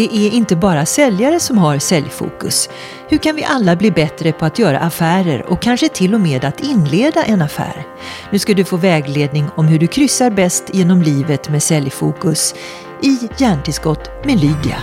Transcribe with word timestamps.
Det 0.00 0.16
är 0.16 0.30
inte 0.30 0.56
bara 0.56 0.86
säljare 0.86 1.40
som 1.40 1.58
har 1.58 1.78
säljfokus. 1.78 2.68
Hur 3.08 3.18
kan 3.18 3.36
vi 3.36 3.44
alla 3.44 3.76
bli 3.76 3.90
bättre 3.90 4.32
på 4.32 4.44
att 4.44 4.58
göra 4.58 4.78
affärer 4.78 5.46
och 5.46 5.62
kanske 5.62 5.88
till 5.88 6.14
och 6.14 6.20
med 6.20 6.44
att 6.44 6.60
inleda 6.60 7.22
en 7.22 7.42
affär? 7.42 7.86
Nu 8.30 8.38
ska 8.38 8.54
du 8.54 8.64
få 8.64 8.76
vägledning 8.76 9.46
om 9.56 9.66
hur 9.68 9.78
du 9.78 9.86
kryssar 9.86 10.30
bäst 10.30 10.64
genom 10.72 11.02
livet 11.02 11.48
med 11.48 11.62
säljfokus 11.62 12.54
i 13.02 13.28
Hjärntillskott 13.38 14.10
med 14.24 14.40
Lydia. 14.40 14.76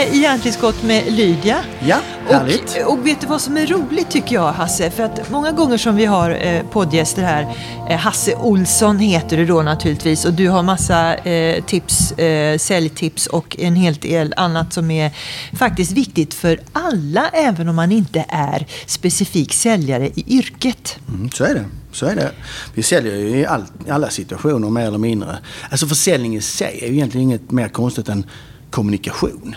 Med 0.00 0.14
i 0.14 0.22
Hjärntillskott 0.22 0.82
med 0.82 1.12
Lydia. 1.12 1.64
Ja, 1.86 2.00
härligt. 2.28 2.76
Och, 2.86 2.92
och 2.92 3.06
vet 3.06 3.20
du 3.20 3.26
vad 3.26 3.40
som 3.40 3.56
är 3.56 3.66
roligt 3.66 4.10
tycker 4.10 4.34
jag 4.34 4.52
Hasse? 4.52 4.90
För 4.90 5.02
att 5.02 5.30
många 5.30 5.52
gånger 5.52 5.78
som 5.78 5.96
vi 5.96 6.04
har 6.04 6.46
eh, 6.46 6.62
poddgäster 6.62 7.22
här, 7.22 7.56
eh, 7.88 7.98
Hasse 7.98 8.34
Olsson 8.34 8.98
heter 8.98 9.36
du 9.36 9.46
då 9.46 9.62
naturligtvis 9.62 10.24
och 10.24 10.32
du 10.32 10.48
har 10.48 10.62
massa 10.62 11.14
eh, 11.14 11.64
tips, 11.64 12.12
eh, 12.12 12.58
säljtips 12.58 13.26
och 13.26 13.56
en 13.58 13.76
hel 13.76 13.94
del 13.94 14.34
annat 14.36 14.72
som 14.72 14.90
är 14.90 15.10
faktiskt 15.56 15.92
viktigt 15.92 16.34
för 16.34 16.60
alla 16.72 17.28
även 17.28 17.68
om 17.68 17.76
man 17.76 17.92
inte 17.92 18.24
är 18.28 18.66
specifik 18.86 19.52
säljare 19.52 20.06
i 20.06 20.24
yrket. 20.26 20.98
Mm, 21.08 21.30
så 21.30 21.44
är 21.44 21.54
det. 21.54 21.64
Så 21.92 22.06
är 22.06 22.14
det. 22.14 22.30
Vi 22.74 22.82
säljer 22.82 23.16
ju 23.16 23.28
i, 23.28 23.46
all, 23.46 23.64
alla 23.88 24.10
situationer 24.10 24.70
mer 24.70 24.86
eller 24.86 24.98
mindre. 24.98 25.38
Alltså 25.70 25.86
försäljning 25.86 26.36
i 26.36 26.40
sig 26.40 26.78
är 26.82 26.86
ju 26.86 26.94
egentligen 26.94 27.28
inget 27.28 27.50
mer 27.50 27.68
konstigt 27.68 28.08
än 28.08 28.26
kommunikation. 28.70 29.56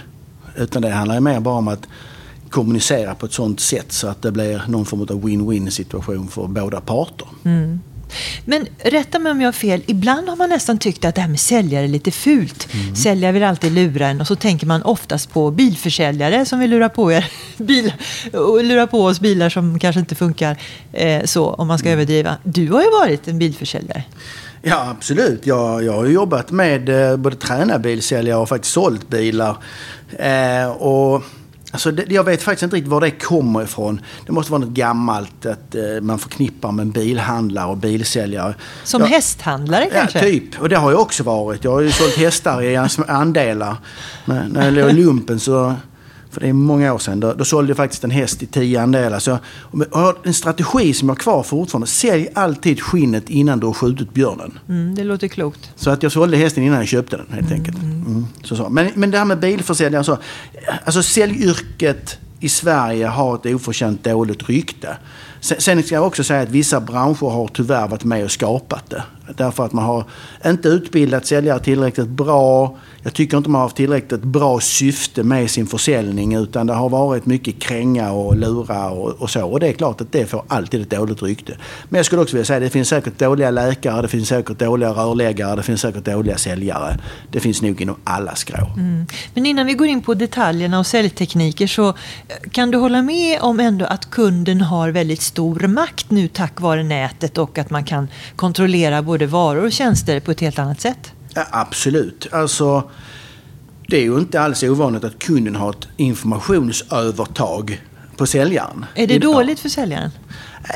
Utan 0.55 0.81
det 0.81 0.89
handlar 0.89 1.19
mer 1.19 1.39
bara 1.39 1.55
om 1.55 1.67
att 1.67 1.87
kommunicera 2.49 3.15
på 3.15 3.25
ett 3.25 3.33
sådant 3.33 3.59
sätt 3.59 3.91
så 3.91 4.07
att 4.07 4.21
det 4.21 4.31
blir 4.31 4.63
någon 4.67 4.85
form 4.85 5.01
av 5.01 5.07
win-win 5.07 5.69
situation 5.69 6.27
för 6.27 6.47
båda 6.47 6.81
parter. 6.81 7.27
Mm. 7.45 7.79
Men 8.45 8.67
rätta 8.77 9.19
mig 9.19 9.31
om 9.31 9.41
jag 9.41 9.47
har 9.47 9.53
fel. 9.53 9.83
Ibland 9.85 10.29
har 10.29 10.35
man 10.35 10.49
nästan 10.49 10.77
tyckt 10.77 11.05
att 11.05 11.15
det 11.15 11.21
här 11.21 11.27
med 11.27 11.39
säljare 11.39 11.83
är 11.83 11.87
lite 11.87 12.11
fult. 12.11 12.67
Mm. 12.73 12.95
Säljare 12.95 13.31
vill 13.31 13.43
alltid 13.43 13.71
lura 13.71 14.07
en 14.07 14.21
och 14.21 14.27
så 14.27 14.35
tänker 14.35 14.67
man 14.67 14.83
oftast 14.83 15.33
på 15.33 15.51
bilförsäljare 15.51 16.45
som 16.45 16.59
vill 16.59 16.69
lura 16.69 16.89
på, 16.89 17.11
er, 17.11 17.25
bil, 17.57 17.93
lura 18.63 18.87
på 18.87 19.05
oss 19.05 19.19
bilar 19.19 19.49
som 19.49 19.79
kanske 19.79 19.99
inte 19.99 20.15
funkar 20.15 20.57
eh, 20.91 21.25
så 21.25 21.53
om 21.53 21.67
man 21.67 21.79
ska 21.79 21.87
mm. 21.87 21.99
överdriva. 21.99 22.37
Du 22.43 22.71
har 22.71 22.81
ju 22.81 22.89
varit 22.89 23.27
en 23.27 23.39
bilförsäljare. 23.39 24.03
Ja, 24.65 24.89
absolut. 24.89 25.45
Jag, 25.45 25.83
jag 25.83 25.93
har 25.93 26.05
jobbat 26.05 26.51
med 26.51 27.11
eh, 27.11 27.17
både 27.17 27.35
tränarbilsäljare 27.35 28.39
och 28.39 28.49
faktiskt 28.49 28.73
sålt 28.73 29.09
bilar. 29.09 29.57
Eh, 30.19 30.71
och 30.71 31.23
Alltså 31.71 31.91
det, 31.91 32.11
jag 32.11 32.23
vet 32.23 32.41
faktiskt 32.41 32.63
inte 32.63 32.75
riktigt 32.75 32.91
var 32.91 33.01
det 33.01 33.11
kommer 33.11 33.63
ifrån. 33.63 34.01
Det 34.25 34.31
måste 34.31 34.51
vara 34.51 34.61
något 34.61 34.69
gammalt 34.69 35.45
att 35.45 35.75
eh, 35.75 36.01
man 36.01 36.19
förknippar 36.19 36.71
med 36.71 36.87
bilhandlare 36.87 37.67
och 37.67 37.77
bilsäljare. 37.77 38.55
Som 38.83 39.01
jag, 39.01 39.07
hästhandlare 39.07 39.89
kanske? 39.93 40.19
Ja, 40.19 40.23
typ. 40.23 40.61
Och 40.61 40.69
det 40.69 40.77
har 40.77 40.91
jag 40.91 41.01
också 41.01 41.23
varit. 41.23 41.63
Jag 41.63 41.71
har 41.71 41.81
ju 41.81 41.91
sålt 41.91 42.15
hästar 42.15 42.61
i 42.61 42.77
andelar. 43.07 43.75
När, 44.25 44.47
när 44.47 44.65
jag 44.65 44.73
låg 44.73 44.89
i 44.89 44.93
lumpen 44.93 45.39
så 45.39 45.75
för 46.33 46.41
det 46.41 46.47
är 46.47 46.53
många 46.53 46.93
år 46.93 46.97
sedan. 46.97 47.19
Då, 47.19 47.33
då 47.33 47.45
sålde 47.45 47.69
jag 47.69 47.77
faktiskt 47.77 48.03
en 48.03 48.11
häst 48.11 48.43
i 48.43 48.45
tio 48.45 48.81
andelar. 48.81 49.19
Så 49.19 49.29
jag 49.29 49.39
har 49.91 50.15
en 50.23 50.33
strategi 50.33 50.93
som 50.93 51.09
jag 51.09 51.15
har 51.15 51.19
kvar 51.19 51.43
fortfarande. 51.43 51.87
Sälj 51.87 52.27
alltid 52.33 52.81
skinnet 52.81 53.29
innan 53.29 53.59
du 53.59 53.67
har 53.67 53.73
skjutit 53.73 54.13
björnen. 54.13 54.59
Mm, 54.69 54.95
det 54.95 55.03
låter 55.03 55.27
klokt. 55.27 55.71
Så 55.75 55.89
att 55.89 56.03
jag 56.03 56.11
sålde 56.11 56.37
hästen 56.37 56.63
innan 56.63 56.77
jag 56.77 56.87
köpte 56.87 57.17
den 57.17 57.25
helt 57.29 57.47
mm, 57.47 57.59
enkelt. 57.59 57.77
Mm. 57.77 58.05
mm. 58.05 58.25
Så, 58.43 58.55
så. 58.55 58.69
Men, 58.69 58.91
men 58.93 59.11
det 59.11 59.17
här 59.17 59.25
med 59.25 59.39
bilförsäljare. 59.39 60.03
Så, 60.03 60.17
alltså 60.85 61.03
säljyrket 61.03 62.17
i 62.39 62.49
Sverige 62.49 63.07
har 63.07 63.35
ett 63.35 63.45
oförtjänt 63.45 64.03
dåligt 64.03 64.49
rykte. 64.49 64.97
Sen 65.39 65.83
ska 65.83 65.95
jag 65.95 66.07
också 66.07 66.23
säga 66.23 66.41
att 66.41 66.49
vissa 66.49 66.81
branscher 66.81 67.29
har 67.29 67.47
tyvärr 67.47 67.87
varit 67.87 68.03
med 68.03 68.23
och 68.23 68.31
skapat 68.31 68.89
det. 68.89 69.03
Därför 69.37 69.65
att 69.65 69.73
man 69.73 69.85
har 69.85 70.05
inte 70.45 70.67
utbildat 70.67 71.25
säljare 71.25 71.59
tillräckligt 71.59 72.07
bra. 72.07 72.77
Jag 73.03 73.13
tycker 73.13 73.37
inte 73.37 73.49
man 73.49 73.59
har 73.59 73.65
haft 73.65 73.75
tillräckligt 73.75 74.23
bra 74.23 74.59
syfte 74.59 75.23
med 75.23 75.51
sin 75.51 75.67
försäljning 75.67 76.35
utan 76.35 76.67
det 76.67 76.73
har 76.73 76.89
varit 76.89 77.25
mycket 77.25 77.59
kränga 77.59 78.11
och 78.11 78.35
lura 78.35 78.89
och, 78.89 79.09
och, 79.09 79.29
så. 79.29 79.45
Och 79.45 79.59
det 79.59 79.67
är 79.67 79.73
klart 79.73 80.01
att 80.01 80.11
det 80.11 80.25
får 80.25 80.43
alltid 80.47 80.81
ett 80.81 80.89
dåligt 80.89 81.23
rykte. 81.23 81.57
Men 81.89 81.97
jag 81.97 82.05
skulle 82.05 82.21
också 82.21 82.35
vilja 82.35 82.45
säga 82.45 82.57
att 82.57 82.63
det 82.63 82.69
finns 82.69 82.89
säkert 82.89 83.19
dåliga 83.19 83.51
läkare, 83.51 84.01
det 84.01 84.07
finns 84.07 84.27
säkert 84.27 84.59
dåliga 84.59 84.89
rörläggare, 84.89 85.55
det 85.55 85.63
finns 85.63 85.81
säkert 85.81 86.05
dåliga 86.05 86.37
säljare. 86.37 86.97
Det 87.31 87.39
finns 87.39 87.61
nog 87.61 87.81
inom 87.81 87.95
alla 88.03 88.35
skrå. 88.35 88.67
Mm. 88.77 89.05
Men 89.33 89.45
innan 89.45 89.65
vi 89.65 89.73
går 89.73 89.87
in 89.87 90.01
på 90.01 90.13
detaljerna 90.13 90.79
och 90.79 90.87
säljtekniker 90.87 91.67
så 91.67 91.89
eh, 91.89 91.93
kan 92.51 92.71
du 92.71 92.77
hålla 92.77 93.01
med 93.01 93.39
om 93.41 93.59
ändå 93.59 93.85
att 93.85 94.09
kunden 94.09 94.61
har 94.61 94.89
väldigt 94.89 95.21
stor 95.21 95.59
makt 95.59 96.11
nu 96.11 96.27
tack 96.27 96.61
vare 96.61 96.83
nätet 96.83 97.37
och 97.37 97.57
att 97.57 97.69
man 97.69 97.83
kan 97.83 98.07
kontrollera 98.35 99.01
både 99.01 99.25
varor 99.25 99.65
och 99.65 99.71
tjänster 99.71 100.19
på 100.19 100.31
ett 100.31 100.41
helt 100.41 100.59
annat 100.59 100.81
sätt? 100.81 101.13
Ja, 101.33 101.45
absolut. 101.51 102.27
Alltså, 102.31 102.83
det 103.87 103.97
är 103.97 104.01
ju 104.01 104.19
inte 104.19 104.41
alls 104.41 104.63
ovanligt 104.63 105.03
att 105.03 105.19
kunden 105.19 105.55
har 105.55 105.69
ett 105.69 105.87
informationsövertag 105.97 107.81
på 108.17 108.25
säljaren. 108.25 108.85
Är 108.95 109.07
det 109.07 109.19
dåligt 109.19 109.59
för 109.59 109.69
säljaren? 109.69 110.11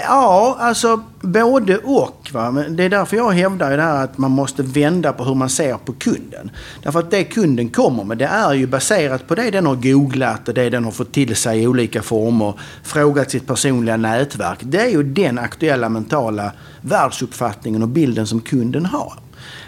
Ja, 0.07 0.57
alltså 0.59 1.03
både 1.21 1.77
och. 1.77 2.29
Va? 2.33 2.51
Men 2.51 2.75
det 2.75 2.83
är 2.83 2.89
därför 2.89 3.17
jag 3.17 3.31
hävdar 3.31 3.77
det 3.77 3.83
här 3.83 4.03
att 4.03 4.17
man 4.17 4.31
måste 4.31 4.63
vända 4.63 5.13
på 5.13 5.23
hur 5.23 5.35
man 5.35 5.49
ser 5.49 5.77
på 5.77 5.93
kunden. 5.93 6.51
Därför 6.83 6.99
att 6.99 7.11
det 7.11 7.23
kunden 7.23 7.69
kommer 7.69 8.03
med 8.03 8.17
det 8.17 8.25
är 8.25 8.53
ju 8.53 8.67
baserat 8.67 9.27
på 9.27 9.35
det 9.35 9.51
den 9.51 9.65
har 9.65 9.75
googlat 9.75 10.47
och 10.47 10.53
det 10.53 10.69
den 10.69 10.83
har 10.83 10.91
fått 10.91 11.11
till 11.11 11.35
sig 11.35 11.63
i 11.63 11.67
olika 11.67 12.01
former. 12.01 12.53
Frågat 12.83 13.31
sitt 13.31 13.47
personliga 13.47 13.97
nätverk. 13.97 14.59
Det 14.61 14.81
är 14.81 14.89
ju 14.89 15.03
den 15.03 15.39
aktuella 15.39 15.89
mentala 15.89 16.51
världsuppfattningen 16.81 17.83
och 17.83 17.89
bilden 17.89 18.27
som 18.27 18.41
kunden 18.41 18.85
har. 18.85 19.13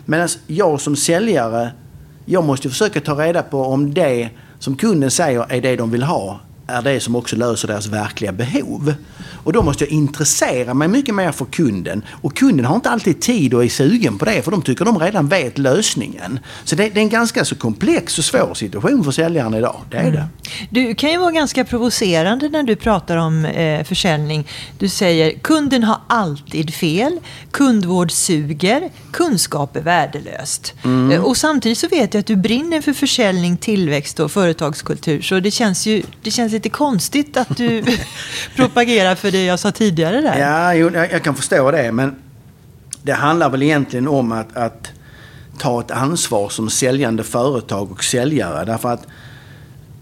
Medan 0.05 0.29
jag 0.47 0.81
som 0.81 0.95
säljare, 0.95 1.71
jag 2.25 2.43
måste 2.43 2.69
försöka 2.69 3.01
ta 3.01 3.13
reda 3.13 3.43
på 3.43 3.61
om 3.61 3.93
det 3.93 4.29
som 4.59 4.75
kunden 4.75 5.11
säger 5.11 5.45
är 5.49 5.61
det 5.61 5.75
de 5.75 5.91
vill 5.91 6.03
ha 6.03 6.39
är 6.69 6.81
det 6.81 6.99
som 6.99 7.15
också 7.15 7.35
löser 7.35 7.67
deras 7.67 7.87
verkliga 7.87 8.31
behov. 8.31 8.93
Och 9.43 9.53
då 9.53 9.63
måste 9.63 9.83
jag 9.83 9.91
intressera 9.91 10.73
mig 10.73 10.87
mycket 10.87 11.15
mer 11.15 11.31
för 11.31 11.45
kunden. 11.45 12.03
Och 12.21 12.37
kunden 12.37 12.65
har 12.65 12.75
inte 12.75 12.89
alltid 12.89 13.21
tid 13.21 13.53
och 13.53 13.63
är 13.63 13.69
sugen 13.69 14.17
på 14.17 14.25
det 14.25 14.41
för 14.41 14.51
de 14.51 14.61
tycker 14.61 14.85
de 14.85 14.99
redan 14.99 15.27
vet 15.27 15.57
lösningen. 15.57 16.39
Så 16.63 16.75
det, 16.75 16.89
det 16.89 16.99
är 16.99 17.03
en 17.03 17.09
ganska 17.09 17.45
så 17.45 17.55
komplex 17.55 18.17
och 18.17 18.23
svår 18.23 18.53
situation 18.53 19.03
för 19.03 19.11
säljaren 19.11 19.53
idag. 19.53 19.81
Det 19.91 19.97
är 19.97 20.01
mm. 20.01 20.13
det. 20.13 20.27
Du 20.69 20.95
kan 20.95 21.11
ju 21.11 21.17
vara 21.17 21.31
ganska 21.31 21.65
provocerande 21.65 22.49
när 22.49 22.63
du 22.63 22.75
pratar 22.75 23.17
om 23.17 23.45
eh, 23.45 23.83
försäljning. 23.83 24.47
Du 24.77 24.89
säger 24.89 25.39
kunden 25.39 25.83
har 25.83 25.97
alltid 26.07 26.73
fel, 26.73 27.19
kundvård 27.51 28.11
suger, 28.11 28.89
kunskap 29.11 29.75
är 29.75 29.81
värdelöst. 29.81 30.73
Mm. 30.83 31.11
Eh, 31.11 31.23
och 31.23 31.37
samtidigt 31.37 31.77
så 31.77 31.87
vet 31.87 32.13
jag 32.13 32.19
att 32.19 32.27
du 32.27 32.35
brinner 32.35 32.81
för 32.81 32.93
försäljning, 32.93 33.57
tillväxt 33.57 34.19
och 34.19 34.31
företagskultur. 34.31 35.21
Så 35.21 35.39
det 35.39 35.51
känns 35.51 35.87
ju 35.87 36.03
det 36.23 36.31
känns 36.31 36.53
lite 36.59 36.69
konstigt 36.69 37.37
att 37.37 37.57
du 37.57 37.83
propagerar 38.55 39.15
för 39.15 39.31
det 39.31 39.45
jag 39.45 39.59
sa 39.59 39.71
tidigare 39.71 40.21
där. 40.21 40.39
Ja, 40.39 40.73
jo, 40.73 40.89
jag 40.93 41.23
kan 41.23 41.35
förstå 41.35 41.71
det. 41.71 41.91
Men 41.91 42.15
det 43.03 43.13
handlar 43.13 43.49
väl 43.49 43.63
egentligen 43.63 44.07
om 44.07 44.31
att, 44.31 44.57
att 44.57 44.91
ta 45.57 45.79
ett 45.81 45.91
ansvar 45.91 46.49
som 46.49 46.69
säljande 46.69 47.23
företag 47.23 47.91
och 47.91 48.03
säljare. 48.03 48.65
Därför 48.65 48.89
att 48.89 49.07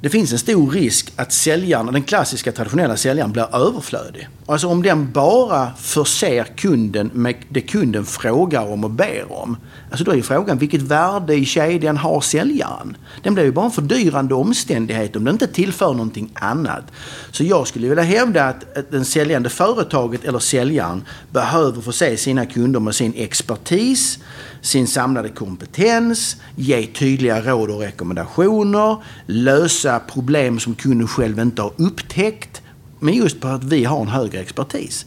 det 0.02 0.10
finns 0.10 0.32
en 0.32 0.40
stor 0.40 0.72
risk 0.72 1.14
att 1.16 1.34
säljaren, 1.34 1.94
den 1.94 2.04
klassiska 2.04 2.52
traditionella 2.52 2.98
säljaren 2.98 3.32
blir 3.32 3.56
överflödig. 3.56 4.28
Alltså 4.50 4.68
om 4.68 4.84
den 4.84 5.12
bara 5.12 5.72
förser 5.78 6.44
kunden 6.44 7.12
med 7.14 7.36
det 7.50 7.62
kunden 7.62 8.06
frågar 8.06 8.72
om 8.72 8.84
och 8.84 8.92
ber 8.92 9.32
om. 9.32 9.58
Alltså 9.90 10.04
då 10.04 10.16
är 10.16 10.22
frågan 10.22 10.58
vilket 10.58 10.82
värde 10.82 11.36
i 11.36 11.46
kedjan 11.46 11.98
har 11.98 12.22
säljaren? 12.22 12.98
Den 13.24 13.34
blir 13.34 13.44
ju 13.44 13.52
bara 13.52 13.66
en 13.66 13.72
fördyrande 13.72 14.34
omständighet 14.34 15.16
om 15.16 15.24
den 15.24 15.36
inte 15.36 15.48
tillför 15.48 15.94
någonting 15.94 16.32
annat. 16.34 16.84
Så 17.32 17.44
jag 17.44 17.68
skulle 17.68 17.88
vilja 17.88 18.04
hävda 18.04 18.46
att 18.46 18.92
den 18.92 19.06
säljande 19.06 19.50
företaget 19.50 20.26
eller 20.26 20.40
säljaren 20.40 21.04
behöver 21.32 21.82
förse 21.82 22.18
sina 22.18 22.46
kunder 22.46 22.80
med 22.80 22.96
sin 22.96 23.14
expertis, 23.16 24.20
sin 24.62 24.88
samlade 24.88 25.30
kompetens, 25.30 26.36
ge 26.56 26.88
tydliga 26.88 27.42
råd 27.42 27.70
och 27.70 27.80
rekommendationer, 27.80 28.98
lösa 29.26 30.00
problem 30.00 30.60
som 30.60 30.76
kunden 30.76 31.08
själv 31.08 31.40
inte 31.40 31.62
har 31.62 31.74
upptäckt. 31.78 32.62
Men 33.00 33.14
just 33.14 33.40
på 33.40 33.48
att 33.48 33.64
vi 33.64 33.84
har 33.84 34.02
en 34.02 34.08
högre 34.08 34.40
expertis. 34.40 35.06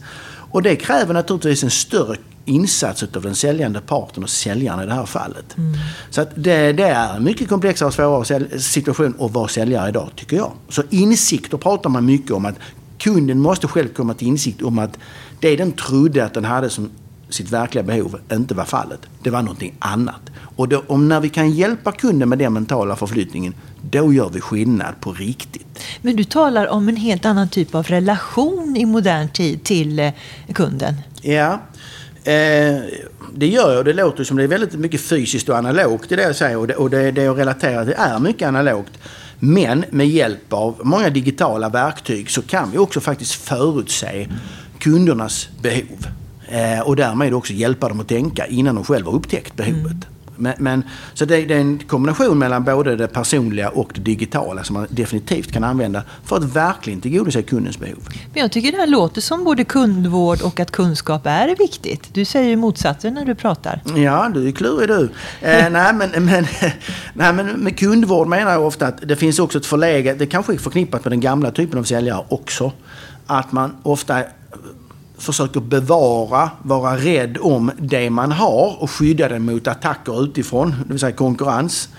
Och 0.51 0.61
det 0.61 0.75
kräver 0.75 1.13
naturligtvis 1.13 1.63
en 1.63 1.71
större 1.71 2.17
insats 2.45 3.03
av 3.15 3.21
den 3.21 3.35
säljande 3.35 3.81
parten 3.81 4.23
och 4.23 4.29
säljaren 4.29 4.83
i 4.83 4.85
det 4.85 4.93
här 4.93 5.05
fallet. 5.05 5.57
Mm. 5.57 5.73
Så 6.09 6.21
att 6.21 6.29
det, 6.35 6.71
det, 6.71 6.83
är 6.83 7.15
en 7.15 7.23
mycket 7.23 7.49
komplexare 7.49 7.87
och 7.87 7.93
svårare 8.27 8.59
situation 8.59 9.15
att 9.19 9.31
vara 9.31 9.47
säljare 9.47 9.89
idag, 9.89 10.09
tycker 10.15 10.37
jag. 10.37 10.51
Så 10.69 10.83
insikter 10.89 11.57
pratar 11.57 11.89
man 11.89 12.05
mycket 12.05 12.31
om. 12.31 12.45
att 12.45 12.55
Kunden 12.97 13.39
måste 13.39 13.67
själv 13.67 13.87
komma 13.87 14.13
till 14.13 14.27
insikt 14.27 14.61
om 14.61 14.79
att 14.79 14.97
det 15.39 15.55
den 15.55 15.71
trodde 15.71 16.25
att 16.25 16.33
den 16.33 16.45
hade 16.45 16.69
som 16.69 16.89
sitt 17.33 17.51
verkliga 17.51 17.83
behov 17.83 18.19
inte 18.31 18.53
var 18.53 18.65
fallet. 18.65 18.99
Det 19.23 19.29
var 19.29 19.41
någonting 19.41 19.75
annat. 19.79 20.21
Och 20.55 20.67
då, 20.67 20.83
om 20.87 21.07
när 21.07 21.19
vi 21.19 21.29
kan 21.29 21.51
hjälpa 21.51 21.91
kunden 21.91 22.29
med 22.29 22.37
den 22.37 22.53
mentala 22.53 22.95
förflyttningen, 22.95 23.53
då 23.81 24.13
gör 24.13 24.29
vi 24.29 24.41
skillnad 24.41 24.93
på 24.99 25.13
riktigt. 25.13 25.79
Men 26.01 26.15
du 26.15 26.23
talar 26.23 26.67
om 26.67 26.89
en 26.89 26.95
helt 26.95 27.25
annan 27.25 27.49
typ 27.49 27.75
av 27.75 27.83
relation 27.83 28.77
i 28.77 28.85
modern 28.85 29.29
tid 29.29 29.63
till 29.63 29.99
eh, 29.99 30.11
kunden. 30.53 30.95
Ja, 31.21 31.59
eh, 32.23 32.81
det 33.35 33.47
gör 33.47 33.73
jag. 33.73 33.85
Det 33.85 33.93
låter 33.93 34.23
som 34.23 34.37
det 34.37 34.43
är 34.43 34.47
väldigt 34.47 34.73
mycket 34.73 35.01
fysiskt 35.01 35.49
och 35.49 35.57
analogt 35.57 36.11
i 36.11 36.15
det 36.15 36.23
jag 36.23 36.35
säger. 36.35 36.57
Och 36.57 36.67
det, 36.67 36.75
och 36.75 36.89
det, 36.89 37.11
det 37.11 37.23
jag 37.23 37.39
relaterar 37.39 37.85
till 37.85 37.95
är 37.97 38.19
mycket 38.19 38.47
analogt. 38.47 38.99
Men 39.39 39.85
med 39.91 40.07
hjälp 40.07 40.53
av 40.53 40.81
många 40.83 41.09
digitala 41.09 41.69
verktyg 41.69 42.31
så 42.31 42.41
kan 42.41 42.71
vi 42.71 42.77
också 42.77 42.99
faktiskt 42.99 43.33
förutse 43.33 44.27
kundernas 44.79 45.49
behov. 45.61 46.07
Eh, 46.51 46.79
och 46.79 46.95
därmed 46.95 47.33
också 47.33 47.53
hjälpa 47.53 47.89
dem 47.89 47.99
att 47.99 48.07
tänka 48.07 48.45
innan 48.45 48.75
de 48.75 48.83
själva 48.83 49.11
har 49.11 49.17
upptäckt 49.17 49.55
behovet. 49.55 49.91
Mm. 49.91 50.05
Men, 50.35 50.53
men, 50.57 50.83
så 51.13 51.25
det, 51.25 51.45
det, 51.45 51.53
är 51.53 51.59
en 51.59 51.79
kombination 51.79 52.39
mellan 52.39 52.63
både 52.63 52.95
det 52.95 53.07
personliga 53.07 53.69
och 53.69 53.91
det 53.95 54.01
digitala 54.01 54.63
som 54.63 54.73
man 54.73 54.87
definitivt 54.89 55.51
kan 55.51 55.63
använda 55.63 56.03
för 56.25 56.35
att 56.35 56.43
verkligen 56.43 57.01
tillgodose 57.01 57.41
kundens 57.41 57.79
behov. 57.79 58.07
Men 58.33 58.41
jag 58.41 58.51
tycker 58.51 58.71
det 58.71 58.77
här 58.77 58.87
låter 58.87 59.21
som 59.21 59.43
både 59.43 59.63
kundvård 59.63 60.41
och 60.41 60.59
att 60.59 60.71
kunskap 60.71 61.21
är 61.25 61.55
viktigt. 61.55 62.13
Du 62.13 62.25
säger 62.25 62.49
ju 62.49 62.55
motsatsen 62.55 63.13
när 63.13 63.25
du 63.25 63.35
pratar. 63.35 63.81
Ja, 63.95 64.31
du 64.33 64.47
är 64.47 64.51
klurig 64.51 64.89
du. 64.89 65.09
Eh, 65.41 65.69
nej, 65.71 65.93
men, 65.93 66.09
men, 66.25 66.47
nej, 67.13 67.33
men 67.33 67.47
med 67.47 67.79
kundvård 67.79 68.27
menar 68.27 68.51
jag 68.51 68.65
ofta 68.65 68.87
att 68.87 69.07
det 69.07 69.15
finns 69.15 69.39
också 69.39 69.57
ett 69.57 69.65
förläget, 69.65 70.19
det 70.19 70.25
kanske 70.25 70.53
är 70.53 70.57
förknippat 70.57 71.05
med 71.05 71.11
den 71.11 71.19
gamla 71.19 71.51
typen 71.51 71.79
av 71.79 71.83
säljare 71.83 72.25
också, 72.29 72.71
att 73.27 73.51
man 73.51 73.75
ofta 73.83 74.23
försöker 75.21 75.59
bevara, 75.59 76.49
vara 76.63 76.97
rädd 76.97 77.37
om 77.41 77.71
det 77.77 78.09
man 78.09 78.31
har 78.31 78.81
och 78.81 78.91
skydda 78.91 79.29
det 79.29 79.39
mot 79.39 79.67
attacker 79.67 80.23
utifrån, 80.23 80.69
det 80.69 80.93
vill 80.93 80.99
säga 80.99 81.11
konkurrens. 81.11 81.89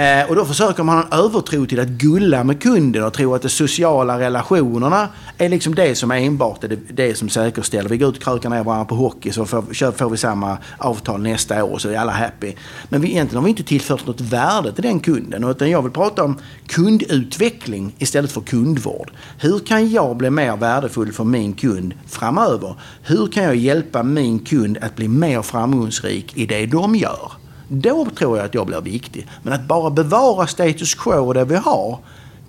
Eh, 0.00 0.28
och 0.28 0.36
då 0.36 0.44
försöker 0.44 0.82
man 0.82 0.96
ha 0.96 1.04
en 1.04 1.24
övertro 1.24 1.66
till 1.66 1.80
att 1.80 1.88
gulla 1.88 2.44
med 2.44 2.62
kunden 2.62 3.04
och 3.04 3.12
tro 3.12 3.34
att 3.34 3.42
de 3.42 3.48
sociala 3.48 4.18
relationerna 4.18 5.08
är 5.38 5.48
liksom 5.48 5.74
det 5.74 5.94
som 5.94 6.10
enbart 6.10 6.64
är 6.64 6.68
det, 6.68 6.76
det 6.76 7.14
som 7.14 7.28
säkerställer. 7.28 7.88
Vi 7.88 7.98
går 7.98 8.08
ut 8.08 8.16
och 8.16 8.22
krökar 8.22 8.50
ner 8.50 8.64
varandra 8.64 8.84
på 8.84 8.94
hockey 8.94 9.32
så 9.32 9.44
får, 9.44 9.92
får 9.92 10.10
vi 10.10 10.16
samma 10.16 10.58
avtal 10.78 11.22
nästa 11.22 11.64
år 11.64 11.78
så 11.78 11.88
är 11.88 11.98
alla 11.98 12.12
happy. 12.12 12.52
Men 12.88 13.00
vi, 13.00 13.10
egentligen 13.10 13.36
har 13.36 13.44
vi 13.44 13.50
inte 13.50 13.62
tillfört 13.62 14.06
något 14.06 14.20
värde 14.20 14.72
till 14.72 14.82
den 14.82 15.00
kunden. 15.00 15.44
Utan 15.44 15.70
jag 15.70 15.82
vill 15.82 15.92
prata 15.92 16.24
om 16.24 16.38
kundutveckling 16.66 17.94
istället 17.98 18.32
för 18.32 18.40
kundvård. 18.40 19.10
Hur 19.38 19.58
kan 19.58 19.90
jag 19.90 20.16
bli 20.16 20.30
mer 20.30 20.56
värdefull 20.56 21.12
för 21.12 21.24
min 21.24 21.52
kund 21.52 21.94
framöver? 22.06 22.74
Hur 23.02 23.26
kan 23.26 23.44
jag 23.44 23.56
hjälpa 23.56 24.02
min 24.02 24.38
kund 24.38 24.78
att 24.80 24.96
bli 24.96 25.08
mer 25.08 25.42
framgångsrik 25.42 26.36
i 26.36 26.46
det 26.46 26.66
de 26.66 26.96
gör? 26.96 27.39
Då 27.72 28.04
tror 28.04 28.36
jag 28.36 28.46
att 28.46 28.54
jag 28.54 28.66
blir 28.66 28.80
viktig. 28.80 29.26
Men 29.42 29.52
att 29.52 29.64
bara 29.64 29.90
bevara 29.90 30.46
status 30.46 30.94
quo 30.94 31.26
och 31.26 31.34
det 31.34 31.44
vi 31.44 31.56
har, 31.56 31.98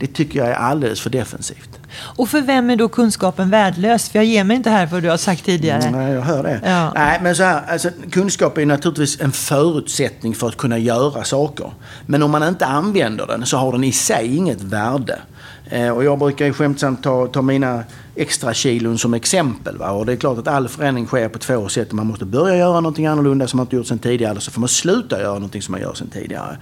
det 0.02 0.08
tycker 0.08 0.40
jag 0.40 0.48
är 0.48 0.54
alldeles 0.54 1.02
för 1.02 1.10
defensivt. 1.10 1.80
Och 2.00 2.30
för 2.30 2.42
vem 2.42 2.70
är 2.70 2.76
då 2.76 2.90
kunskapen 2.90 3.50
värdelös? 3.50 4.10
För 4.10 4.20
jag 4.20 4.26
ger 4.26 4.44
mig 4.44 4.58
inte 4.58 4.70
här 4.70 4.88
för 4.88 4.96
vad 4.96 5.04
du 5.04 5.10
har 5.10 5.18
sagt 5.18 5.46
tidigare. 5.46 5.92
Nej, 5.92 6.14
jag 6.14 6.22
hör 6.22 6.44
det. 6.44 6.62
Ja. 6.66 6.92
Nej, 6.96 7.20
men 7.24 7.36
så 7.36 7.44
här, 7.44 7.62
alltså, 7.68 7.90
kunskap 8.12 8.58
är 8.58 8.66
naturligtvis 8.66 9.22
en 9.22 9.32
förutsättning 9.32 10.36
för 10.36 10.48
att 10.48 10.58
kunna 10.58 10.78
göra 10.78 11.24
saker. 11.24 11.72
Men 12.06 12.24
om 12.24 12.32
man 12.32 12.48
inte 12.48 12.66
använder 12.66 13.28
den 13.28 13.46
så 13.46 13.58
har 13.58 13.72
den 13.72 13.84
i 13.84 13.92
sig 13.92 14.36
inget 14.36 14.62
värde. 14.62 15.20
Eh, 15.66 15.90
och 15.90 16.04
jag 16.04 16.20
brukar 16.20 16.46
ju 16.46 16.54
skämtsamt 16.54 17.04
ta, 17.04 17.28
ta 17.28 17.42
mina 17.42 17.84
extra 18.16 18.54
kilon 18.54 18.98
som 18.98 19.14
exempel. 19.14 19.78
Va? 19.78 19.92
Och 19.92 20.06
det 20.06 20.12
är 20.12 20.18
klart 20.18 20.38
att 20.38 20.48
all 20.48 20.68
förändring 20.68 21.06
sker 21.06 21.30
på 21.30 21.40
två 21.40 21.70
sätt. 21.70 21.92
Man 21.92 22.08
måste 22.08 22.26
börja 22.26 22.58
göra 22.58 22.80
någonting 22.80 23.06
annorlunda 23.06 23.48
som 23.48 23.58
man 23.58 23.66
inte 23.66 23.76
gjort 23.76 23.88
sedan 23.88 24.00
tidigare. 24.00 24.32
Eller 24.32 24.42
så 24.42 24.52
får 24.52 24.60
man 24.60 24.70
sluta 24.70 25.20
göra 25.22 25.34
någonting 25.34 25.62
som 25.62 25.72
man 25.72 25.82
gör 25.82 25.94
sedan 25.94 26.10
tidigare. 26.14 26.58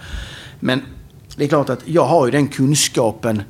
Men 0.59 0.81
det 1.39 1.45
är 1.45 1.49
klart 1.49 1.69
att 1.69 1.79
jag 1.85 2.05
har 2.05 2.25
ju 2.25 2.31
den 2.31 2.47
kunskapen 2.47 3.43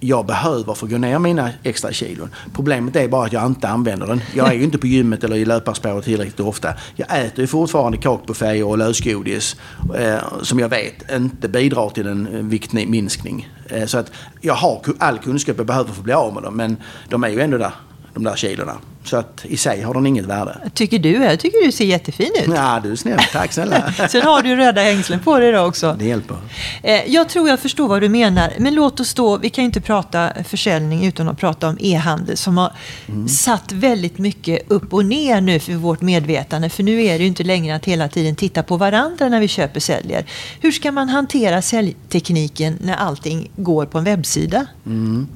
jag 0.00 0.26
behöver 0.26 0.74
för 0.74 0.86
att 0.86 0.92
gå 0.92 0.98
ner 0.98 1.18
mina 1.18 1.50
extra 1.62 1.92
kilon. 1.92 2.28
Problemet 2.54 2.96
är 2.96 3.08
bara 3.08 3.26
att 3.26 3.32
jag 3.32 3.46
inte 3.46 3.68
använder 3.68 4.06
den. 4.06 4.20
Jag 4.34 4.48
är 4.48 4.52
ju 4.52 4.62
inte 4.62 4.78
på 4.78 4.86
gymmet 4.86 5.24
eller 5.24 5.36
i 5.36 5.44
löparspåret 5.44 6.04
tillräckligt 6.04 6.40
ofta. 6.40 6.74
Jag 6.96 7.24
äter 7.24 7.40
ju 7.40 7.46
fortfarande 7.46 7.98
kakbufféer 7.98 8.64
och 8.64 8.78
lösgodis 8.78 9.56
eh, 9.98 10.18
som 10.42 10.58
jag 10.58 10.68
vet 10.68 11.10
inte 11.12 11.48
bidrar 11.48 11.90
till 11.90 12.06
en 12.06 12.48
viktminskning. 12.48 13.48
Eh, 13.66 13.86
så 13.86 13.98
att 13.98 14.12
jag 14.40 14.54
har 14.54 14.82
all 14.98 15.18
kunskap 15.18 15.56
jag 15.56 15.66
behöver 15.66 15.92
för 15.92 15.98
att 15.98 16.04
bli 16.04 16.12
av 16.12 16.34
med 16.34 16.42
dem 16.42 16.56
men 16.56 16.76
de 17.08 17.24
är 17.24 17.28
ju 17.28 17.40
ändå 17.40 17.58
där, 17.58 17.72
de 18.14 18.24
där 18.24 18.36
kilorna. 18.36 18.76
Så 19.04 19.16
att 19.16 19.44
i 19.44 19.56
sig 19.56 19.82
har 19.82 19.94
den 19.94 20.06
inget 20.06 20.24
värde. 20.24 20.70
Tycker 20.74 20.98
du? 20.98 21.12
Jag 21.12 21.40
tycker 21.40 21.66
du 21.66 21.72
ser 21.72 21.84
jättefin 21.84 22.30
ut. 22.42 22.54
Ja, 22.54 22.80
du 22.82 22.92
är 22.92 22.96
snäll. 22.96 23.18
Tack 23.32 23.52
snälla. 23.52 23.92
Sen 24.08 24.22
har 24.22 24.42
du 24.42 24.56
röda 24.56 24.82
hängslen 24.82 25.20
på 25.20 25.38
dig 25.38 25.52
då 25.52 25.60
också. 25.60 25.96
Det 25.98 26.04
hjälper. 26.04 26.36
Eh, 26.82 27.04
jag 27.06 27.28
tror 27.28 27.48
jag 27.48 27.60
förstår 27.60 27.88
vad 27.88 28.02
du 28.02 28.08
menar. 28.08 28.52
Men 28.58 28.74
låt 28.74 29.00
oss 29.00 29.14
då, 29.14 29.36
vi 29.36 29.50
kan 29.50 29.64
ju 29.64 29.66
inte 29.66 29.80
prata 29.80 30.32
försäljning 30.44 31.06
utan 31.06 31.28
att 31.28 31.38
prata 31.38 31.68
om 31.68 31.76
e-handel 31.80 32.36
som 32.36 32.58
har 32.58 32.72
mm. 33.08 33.28
satt 33.28 33.72
väldigt 33.72 34.18
mycket 34.18 34.70
upp 34.70 34.92
och 34.92 35.04
ner 35.04 35.40
nu 35.40 35.60
för 35.60 35.72
vårt 35.72 36.00
medvetande. 36.00 36.68
För 36.68 36.82
nu 36.82 37.02
är 37.02 37.18
det 37.18 37.22
ju 37.22 37.28
inte 37.28 37.44
längre 37.44 37.74
att 37.74 37.84
hela 37.84 38.08
tiden 38.08 38.36
titta 38.36 38.62
på 38.62 38.76
varandra 38.76 39.28
när 39.28 39.40
vi 39.40 39.48
köper 39.48 39.76
och 39.76 39.82
säljer. 39.82 40.26
Hur 40.60 40.72
ska 40.72 40.92
man 40.92 41.08
hantera 41.08 41.62
säljtekniken 41.62 42.78
när 42.80 42.94
allting 42.94 43.50
går 43.56 43.86
på 43.86 43.98
en 43.98 44.04
webbsida? 44.04 44.66
Mm. 44.86 45.28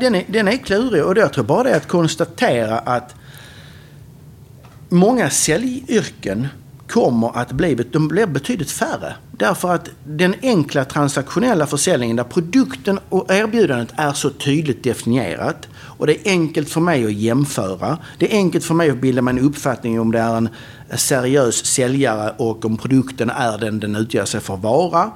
Den 0.00 0.14
är, 0.14 0.24
den 0.28 0.48
är 0.48 0.56
klurig 0.56 1.04
och 1.04 1.16
jag 1.16 1.32
tror 1.32 1.44
bara 1.44 1.62
det 1.62 1.70
är 1.70 1.76
att 1.76 1.88
konstatera 1.88 2.78
att 2.78 3.14
många 4.88 5.30
säljyrken 5.30 6.48
kommer 6.88 7.38
att 7.38 7.52
bli 7.52 7.74
de 7.74 8.08
blir 8.08 8.26
betydligt 8.26 8.70
färre. 8.70 9.14
Därför 9.30 9.74
att 9.74 9.88
den 10.04 10.34
enkla 10.42 10.84
transaktionella 10.84 11.66
försäljningen 11.66 12.16
där 12.16 12.24
produkten 12.24 12.98
och 13.08 13.30
erbjudandet 13.30 13.94
är 13.96 14.12
så 14.12 14.30
tydligt 14.30 14.84
definierat 14.84 15.68
och 15.74 16.06
det 16.06 16.28
är 16.28 16.30
enkelt 16.30 16.68
för 16.68 16.80
mig 16.80 17.04
att 17.04 17.12
jämföra. 17.12 17.98
Det 18.18 18.32
är 18.32 18.36
enkelt 18.36 18.64
för 18.64 18.74
mig 18.74 18.90
att 18.90 19.00
bilda 19.00 19.22
mig 19.22 19.32
en 19.32 19.44
uppfattning 19.44 20.00
om 20.00 20.12
det 20.12 20.18
är 20.18 20.36
en 20.36 20.48
seriös 20.94 21.64
säljare 21.66 22.34
och 22.36 22.64
om 22.64 22.76
produkten 22.76 23.30
är 23.30 23.58
den 23.58 23.80
den 23.80 23.96
utger 23.96 24.24
sig 24.24 24.40
för 24.40 24.54
att 24.54 24.62
vara. 24.62 25.10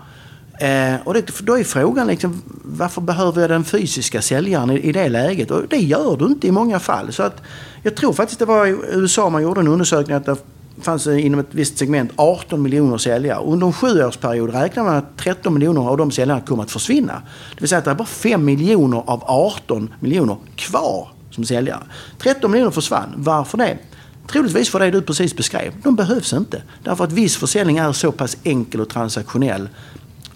Eh, 0.60 0.94
och 1.04 1.14
det, 1.14 1.38
då 1.40 1.58
är 1.58 1.64
frågan 1.64 2.06
liksom, 2.06 2.42
varför 2.64 3.00
behöver 3.00 3.40
jag 3.40 3.50
den 3.50 3.64
fysiska 3.64 4.22
säljaren 4.22 4.70
i, 4.70 4.80
i, 4.80 4.92
det 4.92 5.08
läget? 5.08 5.50
Och 5.50 5.62
det 5.68 5.76
gör 5.76 6.16
du 6.16 6.26
inte 6.26 6.46
i 6.46 6.50
många 6.50 6.80
fall. 6.80 7.12
Så 7.12 7.22
att, 7.22 7.42
jag 7.82 7.96
tror 7.96 8.12
faktiskt 8.12 8.38
det 8.38 8.44
var 8.44 8.66
i 8.66 8.76
USA 8.92 9.30
man 9.30 9.42
gjorde 9.42 9.60
en 9.60 9.68
undersökning 9.68 10.16
att 10.16 10.26
det 10.26 10.36
fanns 10.80 11.06
inom 11.06 11.40
ett 11.40 11.46
visst 11.50 11.79
segment 11.79 12.12
18 12.17 12.62
miljoner 12.62 12.98
säljare. 12.98 13.43
Under 13.44 13.67
en 13.67 13.72
sjuårsperiod 13.72 14.55
räknar 14.55 14.84
man 14.84 14.96
att 14.96 15.17
13 15.17 15.55
miljoner 15.55 15.81
av 15.81 15.96
de 15.96 16.10
säljarna 16.10 16.40
kommer 16.40 16.62
att 16.62 16.70
försvinna. 16.70 17.22
Det 17.55 17.60
vill 17.60 17.69
säga 17.69 17.79
att 17.79 17.84
det 17.84 17.90
är 17.90 17.94
bara 17.94 18.06
5 18.06 18.44
miljoner 18.44 19.02
av 19.06 19.22
18 19.26 19.94
miljoner 20.00 20.36
kvar 20.56 21.08
som 21.31 21.44
säljare. 21.44 21.81
13 22.19 22.50
miljoner 22.50 22.70
försvann. 22.70 23.14
Varför 23.17 23.58
det? 23.58 23.79
Troligtvis 24.26 24.70
för 24.70 24.81
det 24.81 24.90
du 24.90 25.02
precis 25.02 25.36
beskrev. 25.36 25.72
De 25.82 25.96
behövs 25.96 26.32
inte. 26.32 26.62
Därför 26.82 27.05
att 27.05 27.12
viss 27.12 27.36
försäljning 27.36 27.79
är 27.79 27.93
så 27.93 28.12
pass 28.12 28.36
enkel 28.44 28.81
och 28.81 28.88
transaktionell 28.88 29.69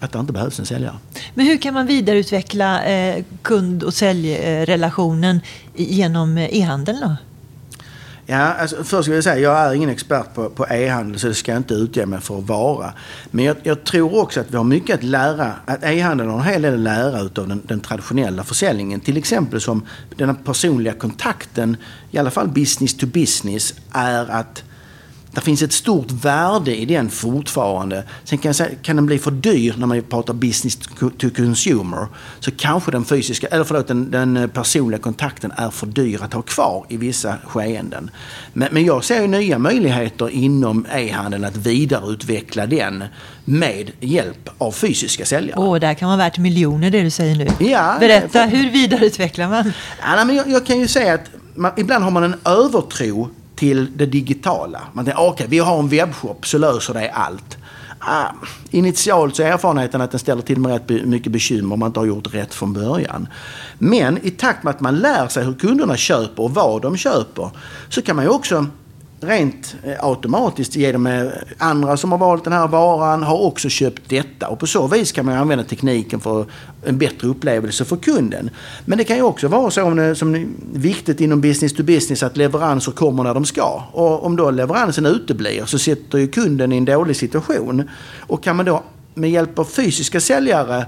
att 0.05 0.11
det 0.11 0.19
inte 0.19 0.33
behövs 0.33 0.59
en 0.59 0.65
säljare. 0.65 0.95
Men 1.33 1.45
hur 1.45 1.57
kan 1.57 1.73
man 1.73 1.87
vidareutveckla 1.87 2.85
eh, 2.85 3.23
kund 3.41 3.83
och 3.83 3.93
säljrelationen 3.93 5.39
genom 5.75 6.37
eh, 6.37 6.57
e-handeln 6.57 6.99
då? 7.01 7.15
Ja, 8.27 8.37
alltså, 8.37 8.83
först 8.83 9.07
vill 9.07 9.15
jag 9.15 9.23
säga, 9.23 9.39
jag 9.39 9.57
är 9.57 9.73
ingen 9.73 9.89
expert 9.89 10.33
på, 10.33 10.49
på 10.49 10.67
e-handel 10.67 11.19
så 11.19 11.27
det 11.27 11.33
ska 11.33 11.51
jag 11.51 11.59
inte 11.59 11.73
utge 11.73 12.05
mig 12.05 12.21
för 12.21 12.37
att 12.37 12.47
vara. 12.47 12.93
Men 13.31 13.45
jag, 13.45 13.57
jag, 13.63 13.83
tror 13.83 14.19
också 14.19 14.39
att 14.39 14.51
vi 14.51 14.57
har 14.57 14.63
mycket 14.63 14.95
att 14.95 15.03
lära, 15.03 15.53
att 15.65 15.83
e-handeln 15.83 16.29
har 16.29 16.39
en 16.39 16.45
hel 16.45 16.61
del 16.61 16.73
att 16.73 16.79
lära 16.79 17.21
utav 17.21 17.47
den, 17.47 17.61
den 17.67 17.79
traditionella 17.79 18.43
försäljningen. 18.43 18.99
Till 18.99 19.17
exempel 19.17 19.61
som 19.61 19.85
den 20.15 20.35
personliga 20.35 20.93
kontakten, 20.93 21.77
i 22.11 22.17
alla 22.17 22.31
fall 22.31 22.47
business 22.47 22.97
to 22.97 23.05
business, 23.05 23.73
är 23.91 24.31
att 24.31 24.63
det 25.35 25.41
finns 25.41 25.61
ett 25.61 25.73
stort 25.73 26.11
värde 26.11 26.75
i 26.75 26.85
den 26.85 27.09
fortfarande. 27.09 28.03
Sen 28.23 28.37
kan, 28.37 28.53
säga, 28.53 28.69
kan 28.81 28.95
den 28.95 29.05
bli 29.05 29.19
för 29.19 29.31
dyr 29.31 29.75
när 29.77 29.87
man 29.87 30.01
pratar 30.01 30.33
business 30.33 30.75
to 31.17 31.29
consumer. 31.35 32.07
Så 32.39 32.51
kanske 32.51 32.91
den 32.91 33.05
fysiska, 33.05 33.47
eller 33.47 33.63
förlåt, 33.63 33.87
den, 33.87 34.11
den 34.11 34.49
personliga 34.53 34.99
kontakten 34.99 35.51
är 35.57 35.69
för 35.69 35.87
dyr 35.87 36.23
att 36.23 36.33
ha 36.33 36.41
kvar 36.41 36.85
i 36.89 36.97
vissa 36.97 37.37
skeenden. 37.45 38.09
Men, 38.53 38.69
men 38.71 38.85
jag 38.85 39.03
ser 39.03 39.21
ju 39.21 39.27
nya 39.27 39.59
möjligheter 39.59 40.29
inom 40.29 40.85
e-handeln 40.91 41.45
att 41.45 41.57
vidareutveckla 41.57 42.65
den 42.65 43.03
med 43.45 43.91
hjälp 43.99 44.49
av 44.57 44.71
fysiska 44.71 45.25
säljare. 45.25 45.59
Åh, 45.59 45.73
oh, 45.73 45.79
där 45.79 45.93
kan 45.93 46.07
vara 46.07 46.17
värt 46.17 46.37
miljoner 46.37 46.91
det 46.91 47.01
du 47.01 47.09
säger 47.09 47.35
nu. 47.35 47.47
Ja, 47.59 47.97
Berätta, 47.99 48.45
hur 48.45 48.69
vidareutvecklar 48.69 49.49
man? 49.49 49.73
Ja, 50.01 50.25
men 50.25 50.35
jag, 50.35 50.47
jag 50.47 50.65
kan 50.65 50.79
ju 50.79 50.87
säga 50.87 51.13
att 51.13 51.29
man, 51.55 51.71
ibland 51.77 52.03
har 52.03 52.11
man 52.11 52.23
en 52.23 52.35
övertro 52.45 53.29
till 53.55 53.97
det 53.97 54.05
digitala. 54.05 54.81
Man 54.93 55.05
tänker, 55.05 55.21
ah, 55.21 55.27
okej, 55.27 55.33
okay, 55.33 55.47
vi 55.47 55.59
har 55.59 55.79
en 55.79 55.87
webbshop 55.87 56.47
så 56.47 56.57
löser 56.57 56.93
det 56.93 57.09
allt. 57.09 57.57
Ah, 57.99 58.31
initialt 58.69 59.35
så 59.35 59.43
är 59.43 59.51
erfarenheten 59.51 60.01
att 60.01 60.11
den 60.11 60.19
ställer 60.19 60.41
till 60.41 60.59
med 60.59 60.71
rätt 60.71 61.05
mycket 61.05 61.31
bekymmer 61.31 61.73
om 61.73 61.79
man 61.79 61.87
inte 61.87 61.99
har 61.99 62.07
gjort 62.07 62.33
rätt 62.33 62.53
från 62.53 62.73
början. 62.73 63.27
Men 63.77 64.25
i 64.25 64.31
takt 64.31 64.63
med 64.63 64.71
att 64.71 64.81
man 64.81 64.95
lär 64.95 65.27
sig 65.27 65.45
hur 65.45 65.53
kunderna 65.53 65.97
köper 65.97 66.43
och 66.43 66.53
vad 66.53 66.81
de 66.81 66.97
köper 66.97 67.49
så 67.89 68.01
kan 68.01 68.15
man 68.15 68.25
ju 68.25 68.31
också 68.31 68.65
rent 69.21 69.75
eh, 69.83 70.05
automatiskt 70.05 70.75
genom 70.75 71.07
eh, 71.07 71.27
andra 71.57 71.97
som 71.97 72.11
har 72.11 72.19
valt 72.19 72.43
den 72.43 72.53
här 72.53 72.67
varan 72.67 73.23
har 73.23 73.41
också 73.41 73.69
köpt 73.69 74.09
detta. 74.09 74.47
Och 74.47 74.59
på 74.59 74.67
så 74.67 74.87
vis 74.87 75.11
kan 75.11 75.25
man 75.25 75.37
använda 75.37 75.63
tekniken 75.63 76.19
för 76.19 76.45
en 76.85 76.97
bättre 76.97 77.27
upplevelse 77.27 77.85
för 77.85 77.95
kunden. 77.95 78.49
Men 78.85 78.97
det 78.97 79.03
kan 79.03 79.17
ju 79.17 79.23
också 79.23 79.47
vara 79.47 79.71
så 79.71 79.83
om 79.83 79.95
det, 79.95 80.15
som 80.15 80.35
är 80.35 80.47
viktigt 80.73 81.21
inom 81.21 81.41
business 81.41 81.73
to 81.73 81.83
business 81.83 82.23
att 82.23 82.37
leveranser 82.37 82.91
kommer 82.91 83.23
när 83.23 83.33
de 83.33 83.45
ska. 83.45 83.83
Och 83.91 84.25
om 84.25 84.35
då 84.35 84.51
leveransen 84.51 85.05
uteblir 85.05 85.65
så 85.65 85.79
sätter 85.79 86.17
ju 86.17 86.27
kunden 86.27 86.71
i 86.71 86.77
en 86.77 86.85
dålig 86.85 87.15
situation. 87.15 87.89
Och 88.19 88.43
kan 88.43 88.55
man 88.55 88.65
då 88.65 88.83
med 89.13 89.31
hjälp 89.31 89.59
av 89.59 89.65
fysiska 89.65 90.19
säljare 90.19 90.85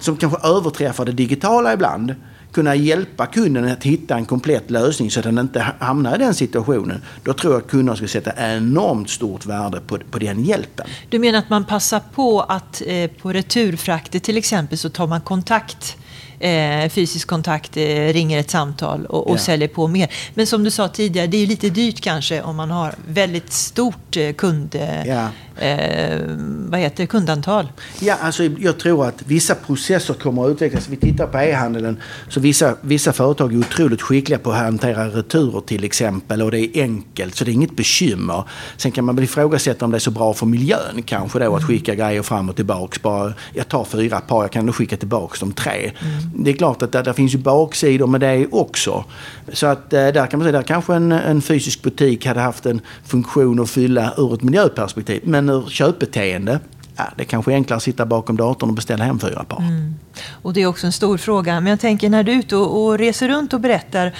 som 0.00 0.16
kanske 0.16 0.48
överträffar 0.48 1.04
det 1.04 1.12
digitala 1.12 1.72
ibland 1.72 2.14
kunna 2.52 2.74
hjälpa 2.74 3.26
kunden 3.26 3.68
att 3.68 3.84
hitta 3.84 4.16
en 4.16 4.24
komplett 4.24 4.70
lösning 4.70 5.10
så 5.10 5.20
att 5.20 5.24
den 5.24 5.38
inte 5.38 5.66
hamnar 5.78 6.14
i 6.14 6.18
den 6.18 6.34
situationen. 6.34 7.02
Då 7.22 7.32
tror 7.32 7.52
jag 7.52 7.62
att 7.62 7.68
kunderna 7.68 7.96
skulle 7.96 8.08
sätta 8.08 8.32
enormt 8.36 9.10
stort 9.10 9.46
värde 9.46 9.80
på, 9.80 9.98
på 10.10 10.18
den 10.18 10.44
hjälpen. 10.44 10.86
Du 11.08 11.18
menar 11.18 11.38
att 11.38 11.50
man 11.50 11.64
passar 11.64 12.00
på 12.14 12.40
att 12.40 12.82
eh, 12.86 13.10
på 13.10 13.32
returfrakter 13.32 14.18
till 14.18 14.36
exempel 14.36 14.78
så 14.78 14.88
tar 14.88 15.06
man 15.06 15.20
kontakt 15.20 15.96
eh, 16.38 16.88
fysisk 16.88 17.28
kontakt, 17.28 17.76
eh, 17.76 17.82
ringer 18.12 18.38
ett 18.38 18.50
samtal 18.50 19.06
och, 19.06 19.26
och 19.26 19.36
ja. 19.36 19.38
säljer 19.38 19.68
på 19.68 19.88
mer. 19.88 20.08
Men 20.34 20.46
som 20.46 20.64
du 20.64 20.70
sa 20.70 20.88
tidigare, 20.88 21.26
det 21.26 21.36
är 21.36 21.46
lite 21.46 21.70
dyrt 21.70 22.00
kanske 22.00 22.42
om 22.42 22.56
man 22.56 22.70
har 22.70 22.94
väldigt 23.08 23.52
stort 23.52 24.16
eh, 24.16 24.32
kund, 24.32 24.78
ja 25.06 25.28
eh, 25.58 26.20
vad 26.68 26.80
heter 26.80 27.06
kundantal? 27.06 27.68
Ja, 28.00 28.16
alltså 28.20 28.44
jag 28.44 28.78
tror 28.78 29.06
att 29.06 29.22
vissa 29.26 29.54
processer 29.54 30.14
kommer 30.14 30.44
att 30.44 30.50
utvecklas. 30.50 30.88
Vi 30.88 30.96
tittar 30.96 31.26
på 31.26 31.38
e-handeln. 31.38 31.96
Så 32.28 32.40
vissa, 32.40 32.74
vissa 32.80 33.12
företag 33.12 33.54
är 33.54 33.58
otroligt 33.58 34.02
skickliga 34.02 34.38
på 34.38 34.50
att 34.50 34.56
hantera 34.56 35.08
returer 35.08 35.60
till 35.60 35.84
exempel. 35.84 36.42
Och 36.42 36.50
det 36.50 36.60
är 36.60 36.82
enkelt, 36.82 37.36
så 37.36 37.44
det 37.44 37.50
är 37.50 37.52
inget 37.52 37.76
bekymmer. 37.76 38.44
Sen 38.76 38.92
kan 38.92 39.04
man 39.04 39.14
väl 39.16 39.24
ifrågasätta 39.24 39.84
om 39.84 39.90
det 39.90 39.96
är 39.96 39.98
så 39.98 40.10
bra 40.10 40.34
för 40.34 40.46
miljön 40.46 41.02
kanske 41.04 41.38
då 41.38 41.44
att 41.44 41.62
mm. 41.62 41.68
skicka 41.68 41.94
grejer 41.94 42.22
fram 42.22 42.48
och 42.48 42.56
tillbaks. 42.56 43.02
Bara, 43.02 43.32
jag 43.54 43.68
tar 43.68 43.84
fyra 43.84 44.20
par, 44.20 44.42
jag 44.42 44.52
kan 44.52 44.66
då 44.66 44.72
skicka 44.72 44.96
tillbaks 44.96 45.40
de 45.40 45.52
tre. 45.52 45.92
Mm. 46.00 46.44
Det 46.44 46.50
är 46.50 46.54
klart 46.54 46.82
att 46.82 46.92
det, 46.92 47.14
finns 47.14 47.34
ju 47.34 47.38
baksidor 47.38 48.06
med 48.06 48.20
det 48.20 48.46
också. 48.50 49.04
Så 49.52 49.66
att 49.66 49.92
eh, 49.92 50.06
där 50.06 50.26
kan 50.26 50.38
man 50.38 50.46
säga, 50.48 50.58
där 50.58 50.62
kanske 50.62 50.94
en, 50.94 51.12
en 51.12 51.42
fysisk 51.42 51.82
butik 51.82 52.26
hade 52.26 52.40
haft 52.40 52.66
en 52.66 52.80
funktion 53.04 53.60
att 53.60 53.70
fylla 53.70 54.14
ur 54.16 54.34
ett 54.34 54.42
miljöperspektiv. 54.42 55.20
Men 55.24 55.47
ur 55.50 55.66
köpbeteende, 55.68 56.60
ja, 56.96 57.04
det 57.16 57.22
är 57.22 57.26
kanske 57.26 57.52
är 57.52 57.54
enklare 57.54 57.76
att 57.76 57.82
sitta 57.82 58.06
bakom 58.06 58.36
datorn 58.36 58.70
och 58.70 58.76
beställa 58.76 59.04
hem 59.04 59.18
fyra 59.18 59.44
par. 59.44 59.58
Mm. 59.58 59.94
Och 60.42 60.52
det 60.52 60.62
är 60.62 60.66
också 60.66 60.86
en 60.86 60.92
stor 60.92 61.18
fråga. 61.18 61.60
Men 61.60 61.70
jag 61.70 61.80
tänker 61.80 62.10
när 62.10 62.22
du 62.22 62.32
är 62.32 62.36
ute 62.36 62.56
och, 62.56 62.84
och 62.84 62.98
reser 62.98 63.28
runt 63.28 63.52
och 63.52 63.60
berättar 63.60 64.14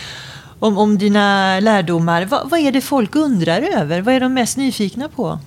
om, 0.58 0.78
om 0.78 0.98
dina 0.98 1.60
lärdomar. 1.60 2.24
Vad, 2.24 2.50
vad 2.50 2.60
är 2.60 2.72
det 2.72 2.80
folk 2.80 3.16
undrar 3.16 3.62
över? 3.62 4.00
Vad 4.00 4.14
är 4.14 4.20
de 4.20 4.34
mest 4.34 4.56
nyfikna 4.56 5.08
på? 5.08 5.38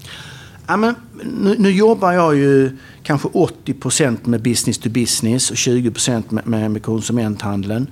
Ja, 0.68 0.78
men, 0.78 0.96
nu, 1.24 1.56
nu 1.60 1.72
jobbar 1.72 2.12
jag 2.12 2.36
ju 2.36 2.78
kanske 3.04 3.28
80% 3.28 4.18
med 4.28 4.42
business 4.42 4.78
to 4.78 4.90
business 4.90 5.52
och 5.52 5.58
20 5.58 5.92
med, 6.30 6.48
med, 6.48 6.72
med 6.72 6.84
konsumenthandeln. 6.84 7.88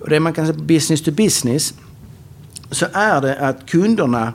Och 0.00 0.10
det 0.10 0.20
man 0.20 0.32
kan 0.32 0.46
säga 0.46 0.58
business 0.58 1.02
to 1.02 1.10
business 1.10 1.74
så 2.70 2.86
är 2.92 3.20
det 3.20 3.38
att 3.38 3.66
kunderna 3.66 4.32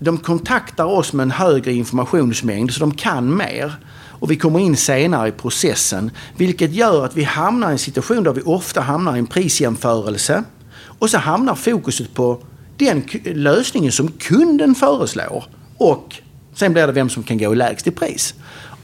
de 0.00 0.18
kontaktar 0.18 0.84
oss 0.84 1.12
med 1.12 1.22
en 1.24 1.30
högre 1.30 1.72
informationsmängd 1.72 2.72
så 2.72 2.80
de 2.80 2.94
kan 2.94 3.36
mer. 3.36 3.74
Och 4.20 4.30
vi 4.30 4.36
kommer 4.36 4.58
in 4.58 4.76
senare 4.76 5.28
i 5.28 5.32
processen. 5.32 6.10
Vilket 6.36 6.72
gör 6.72 7.04
att 7.04 7.16
vi 7.16 7.24
hamnar 7.24 7.68
i 7.68 7.72
en 7.72 7.78
situation 7.78 8.22
där 8.22 8.32
vi 8.32 8.42
ofta 8.42 8.80
hamnar 8.80 9.16
i 9.16 9.18
en 9.18 9.26
prisjämförelse. 9.26 10.44
Och 10.82 11.10
så 11.10 11.18
hamnar 11.18 11.54
fokuset 11.54 12.14
på 12.14 12.42
den 12.76 13.02
lösningen 13.24 13.92
som 13.92 14.08
kunden 14.08 14.74
föreslår. 14.74 15.44
Och 15.76 16.16
sen 16.54 16.72
blir 16.72 16.86
det 16.86 16.92
vem 16.92 17.08
som 17.08 17.22
kan 17.22 17.38
gå 17.38 17.54
lägst 17.54 17.86
i 17.86 17.90
pris. 17.90 18.34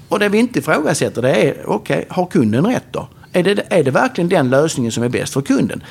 Och 0.08 0.18
det 0.18 0.28
vi 0.28 0.38
inte 0.38 0.58
ifrågasätter 0.58 1.22
det 1.22 1.30
är, 1.30 1.66
okej, 1.66 1.98
okay, 1.98 2.04
har 2.08 2.26
kunden 2.26 2.66
rätt 2.66 2.86
då? 2.90 3.08
Är 3.32 3.42
det, 3.42 3.62
är 3.70 3.84
det 3.84 3.90
verkligen 3.90 4.28
den 4.28 4.50
lösningen 4.50 4.92
som 4.92 5.02
är 5.02 5.08
bäst 5.08 5.32
för 5.32 5.42
kunden? 5.42 5.82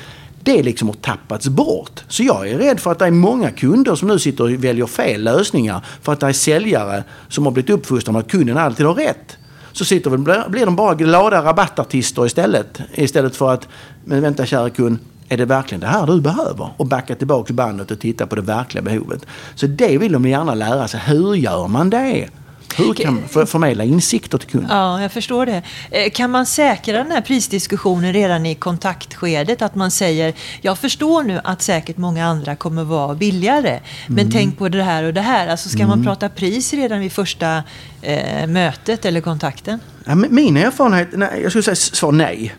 Det 0.46 0.62
liksom 0.62 0.88
har 0.88 0.94
tappats 0.94 1.48
bort. 1.48 2.04
Så 2.08 2.22
jag 2.22 2.48
är 2.48 2.58
rädd 2.58 2.80
för 2.80 2.92
att 2.92 2.98
det 2.98 3.06
är 3.06 3.10
många 3.10 3.50
kunder 3.50 3.94
som 3.94 4.08
nu 4.08 4.18
sitter 4.18 4.44
och 4.44 4.50
väljer 4.50 4.86
fel 4.86 5.22
lösningar 5.22 5.84
för 6.02 6.12
att 6.12 6.20
det 6.20 6.26
är 6.26 6.32
säljare 6.32 7.04
som 7.28 7.44
har 7.44 7.52
blivit 7.52 7.70
uppfostrade 7.70 8.12
med 8.12 8.20
att 8.20 8.30
kunden 8.30 8.58
alltid 8.58 8.86
har 8.86 8.94
rätt. 8.94 9.36
Så 9.72 9.84
sitter 9.84 10.10
väl, 10.10 10.50
blir 10.50 10.66
de 10.66 10.76
bara 10.76 10.94
glada 10.94 11.44
rabattartister 11.44 12.26
istället. 12.26 12.80
Istället 12.94 13.36
för 13.36 13.52
att, 13.52 13.68
men 14.04 14.22
vänta 14.22 14.46
kära 14.46 14.70
kund, 14.70 14.98
är 15.28 15.36
det 15.36 15.44
verkligen 15.44 15.80
det 15.80 15.86
här 15.86 16.06
du 16.06 16.20
behöver? 16.20 16.68
Och 16.76 16.86
backa 16.86 17.14
tillbaka 17.14 17.52
bandet 17.52 17.90
och 17.90 18.00
titta 18.00 18.26
på 18.26 18.34
det 18.34 18.42
verkliga 18.42 18.82
behovet. 18.82 19.26
Så 19.54 19.66
det 19.66 19.98
vill 19.98 20.12
de 20.12 20.28
gärna 20.28 20.54
lära 20.54 20.88
sig. 20.88 21.00
Hur 21.06 21.34
gör 21.34 21.68
man 21.68 21.90
det? 21.90 22.28
Hur 22.76 22.94
kan 22.94 23.14
man 23.14 23.46
förmedla 23.46 23.84
insikter 23.84 24.38
till 24.38 24.48
kunden? 24.48 24.70
Ja, 24.70 25.02
jag 25.02 25.12
förstår 25.12 25.46
det. 25.46 25.62
Eh, 25.90 26.10
kan 26.10 26.30
man 26.30 26.46
säkra 26.46 26.98
den 26.98 27.10
här 27.10 27.20
prisdiskussionen 27.20 28.12
redan 28.12 28.46
i 28.46 28.54
kontaktskedet? 28.54 29.62
Att 29.62 29.74
man 29.74 29.90
säger, 29.90 30.34
jag 30.60 30.78
förstår 30.78 31.22
nu 31.22 31.40
att 31.44 31.62
säkert 31.62 31.96
många 31.96 32.26
andra 32.26 32.56
kommer 32.56 32.84
vara 32.84 33.14
billigare. 33.14 33.80
Men 34.06 34.18
mm. 34.18 34.30
tänk 34.30 34.58
på 34.58 34.68
det 34.68 34.82
här 34.82 35.04
och 35.04 35.14
det 35.14 35.20
här. 35.20 35.48
Alltså 35.48 35.68
ska 35.68 35.78
mm. 35.78 35.88
man 35.88 36.04
prata 36.04 36.28
pris 36.28 36.72
redan 36.72 37.00
vid 37.00 37.12
första 37.12 37.62
eh, 38.02 38.46
mötet 38.46 39.04
eller 39.04 39.20
kontakten? 39.20 39.80
Ja, 40.04 40.14
min 40.14 40.56
erfarenhet, 40.56 41.08
nej, 41.12 41.40
jag 41.42 41.52
skulle 41.52 41.62
säga 41.62 41.76
svar 41.76 42.12
nej. 42.12 42.54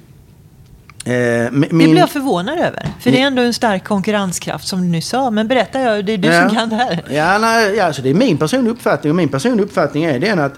Eh, 1.07 1.51
min... 1.51 1.61
Det 1.61 1.67
blir 1.69 1.97
jag 1.97 2.09
förvånad 2.09 2.59
över. 2.59 2.89
För 2.99 3.11
det 3.11 3.21
är 3.21 3.27
ändå 3.27 3.41
en 3.41 3.53
stark 3.53 3.83
konkurrenskraft 3.83 4.67
som 4.67 4.81
du 4.81 4.87
nyss 4.87 5.07
sa. 5.07 5.31
Men 5.31 5.47
berätta, 5.47 5.81
jag, 5.81 6.05
det 6.05 6.13
är 6.13 6.17
du 6.17 6.27
ja. 6.27 6.41
som 6.41 6.55
kan 6.55 6.69
det 6.69 6.75
här. 6.75 7.03
Ja, 7.09 7.37
nej, 7.37 7.75
ja, 7.75 7.83
alltså 7.83 8.01
det 8.01 8.09
är 8.09 8.13
min 8.13 8.37
personliga 8.37 8.73
uppfattning. 8.73 9.11
Och 9.11 9.15
min 9.15 9.29
personliga 9.29 9.65
uppfattning 9.65 10.03
är 10.03 10.19
den 10.19 10.39
att 10.39 10.53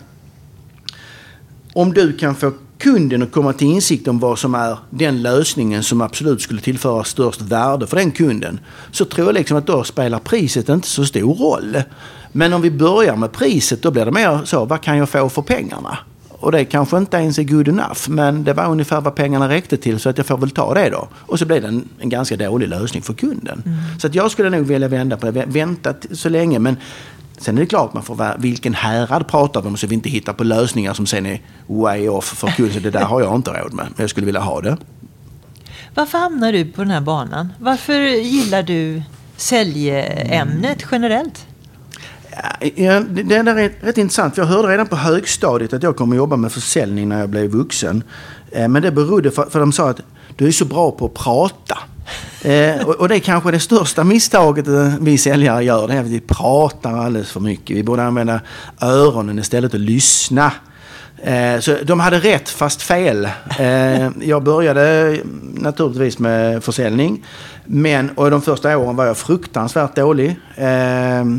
om 1.74 1.94
du 1.94 2.18
kan 2.18 2.36
få 2.36 2.52
kunden 2.78 3.24
att 3.24 3.32
komma 3.32 3.54
till 3.54 3.68
insikt 3.68 4.08
om 4.08 4.20
vad 4.20 4.40
som 4.40 4.56
är 4.56 4.78
den 4.90 5.22
lösningen 5.22 5.84
som 5.84 6.02
absolut 6.02 6.42
skulle 6.42 6.62
tillföra 6.62 7.04
störst 7.04 7.42
värde 7.42 7.88
för 7.88 7.98
den 7.98 8.12
kunden. 8.12 8.60
Så 8.92 9.06
tror 9.06 9.28
jag 9.28 9.34
liksom 9.34 9.58
att 9.58 9.68
då 9.68 9.84
spelar 9.84 10.20
priset 10.20 10.70
inte 10.70 10.88
så 10.88 11.06
stor 11.06 11.36
roll. 11.36 11.78
Men 12.32 12.54
om 12.54 12.62
vi 12.62 12.72
börjar 12.72 13.16
med 13.16 13.32
priset 13.32 13.82
då 13.82 13.92
blir 13.92 14.06
det 14.06 14.12
mer 14.12 14.40
så, 14.46 14.66
vad 14.66 14.82
kan 14.82 14.98
jag 14.98 15.10
få 15.10 15.30
för 15.30 15.42
pengarna? 15.42 15.98
Och 16.40 16.52
det 16.52 16.66
kanske 16.66 16.98
inte 16.98 17.18
ens 17.18 17.40
är 17.40 17.44
good 17.44 17.68
enough. 17.68 18.10
Men 18.10 18.44
det 18.44 18.54
var 18.54 18.66
ungefär 18.66 19.02
vad 19.02 19.16
pengarna 19.16 19.50
räckte 19.50 19.78
till 19.78 20.00
så 20.00 20.10
att 20.10 20.18
jag 20.18 20.28
får 20.28 20.38
väl 20.38 20.50
ta 20.50 20.74
det 20.74 20.90
då. 20.90 21.08
Och 21.14 21.40
så 21.40 21.46
blev 21.46 21.62
det 21.62 21.68
en, 21.68 21.90
en 22.00 22.10
ganska 22.10 22.38
dålig 22.38 22.68
lösning 22.68 23.02
för 23.02 23.14
kunden. 23.14 23.64
Mm. 23.66 23.78
Så 24.00 24.08
att 24.08 24.16
jag 24.16 24.32
skulle 24.32 24.50
nog 24.50 24.66
vilja 24.66 24.88
vända 24.88 25.18
på 25.18 25.32
det. 25.32 25.46
Vänta 25.48 25.94
så 26.12 26.30
länge. 26.30 26.60
Men 26.60 26.78
sen 27.38 27.58
är 27.58 27.62
det 27.62 27.68
klart 27.68 27.94
man 27.94 28.04
får 28.04 28.16
vara, 28.16 28.38
vilken 28.38 28.74
härad 28.74 29.28
pratar 29.28 29.62
vi 29.62 29.68
om 29.68 29.78
så 29.78 29.88
vi 29.88 29.96
inte 29.96 30.10
hittar 30.10 30.34
på 30.34 30.44
lösningar 30.44 30.94
som 30.94 31.06
sen 31.06 31.26
är 31.26 31.42
way 31.68 32.08
off 32.08 32.26
för 32.26 32.48
kunden. 32.48 32.74
Så 32.74 32.80
det 32.80 32.92
där 32.92 33.06
har 33.06 33.22
jag 33.22 33.36
inte 33.36 33.52
råd 33.52 33.74
med. 33.74 33.86
Men 33.86 34.04
jag 34.04 34.10
skulle 34.10 34.26
vilja 34.26 34.42
ha 34.42 34.62
det. 34.62 34.78
Varför 35.96 36.18
hamnar 36.18 36.52
du 36.52 36.66
på 36.66 36.82
den 36.82 36.92
här 36.92 37.02
banan? 37.02 37.54
Varför 37.60 38.00
gillar 38.10 38.64
du 38.64 39.02
säljämnet 39.38 40.86
generellt? 40.92 41.46
Ja, 42.76 43.00
det 43.10 43.36
är 43.36 43.56
rätt, 43.82 43.98
intressant. 43.98 44.38
Jag 44.38 44.46
hörde 44.46 44.68
redan 44.68 44.88
på 44.88 44.96
högstadiet 44.96 45.74
att 45.74 45.84
jag 45.84 45.96
kommer 45.96 46.16
jobba 46.16 46.36
med 46.36 46.52
försäljning 46.52 47.10
när 47.10 47.20
jag 47.20 47.30
blev 47.30 47.50
vuxen. 47.50 48.04
Eh, 48.52 48.68
men 48.68 48.82
det 48.82 48.92
berodde 48.92 49.32
för, 49.32 49.46
för 49.46 49.60
de 49.60 49.72
sa 49.72 49.90
att 49.90 50.02
du 50.36 50.48
är 50.48 50.52
så 50.52 50.66
bra 50.66 50.92
på 50.92 51.06
att 51.06 51.14
prata. 51.14 51.78
Eh, 52.42 52.88
och, 52.88 52.96
och, 52.96 53.10
det 53.10 53.16
är 53.16 53.20
kanske 53.20 53.52
det 53.52 53.60
största 53.60 54.04
misstaget 54.04 54.68
eh, 54.68 54.94
vi 55.00 55.18
säljare 55.18 55.64
gör. 55.64 55.88
Det 55.88 55.94
är 55.94 56.00
att 56.00 56.08
vi 56.08 56.20
pratar 56.20 56.98
alldeles 56.98 57.32
för 57.32 57.40
mycket. 57.40 57.78
Vi 57.78 57.84
borde 57.84 58.04
använda 58.04 58.42
öronen 58.82 59.40
istället 59.40 59.74
och 59.74 59.80
lyssna. 59.80 60.52
Eh, 61.24 61.60
så 61.60 61.78
de 61.84 62.00
hade 62.00 62.20
rätt 62.20 62.50
fast 62.50 62.82
fel. 62.82 63.30
Eh, 63.60 64.10
jag 64.22 64.44
började 64.44 65.18
naturligtvis 65.54 66.20
med 66.20 66.64
försäljning. 66.64 67.26
Men 67.72 68.10
och 68.10 68.32
de 68.32 68.42
första 68.42 68.78
åren 68.78 68.96
var 68.96 69.06
jag 69.06 69.18
fruktansvärt 69.18 69.96
dålig. 69.96 70.30
Eh, 70.56 70.66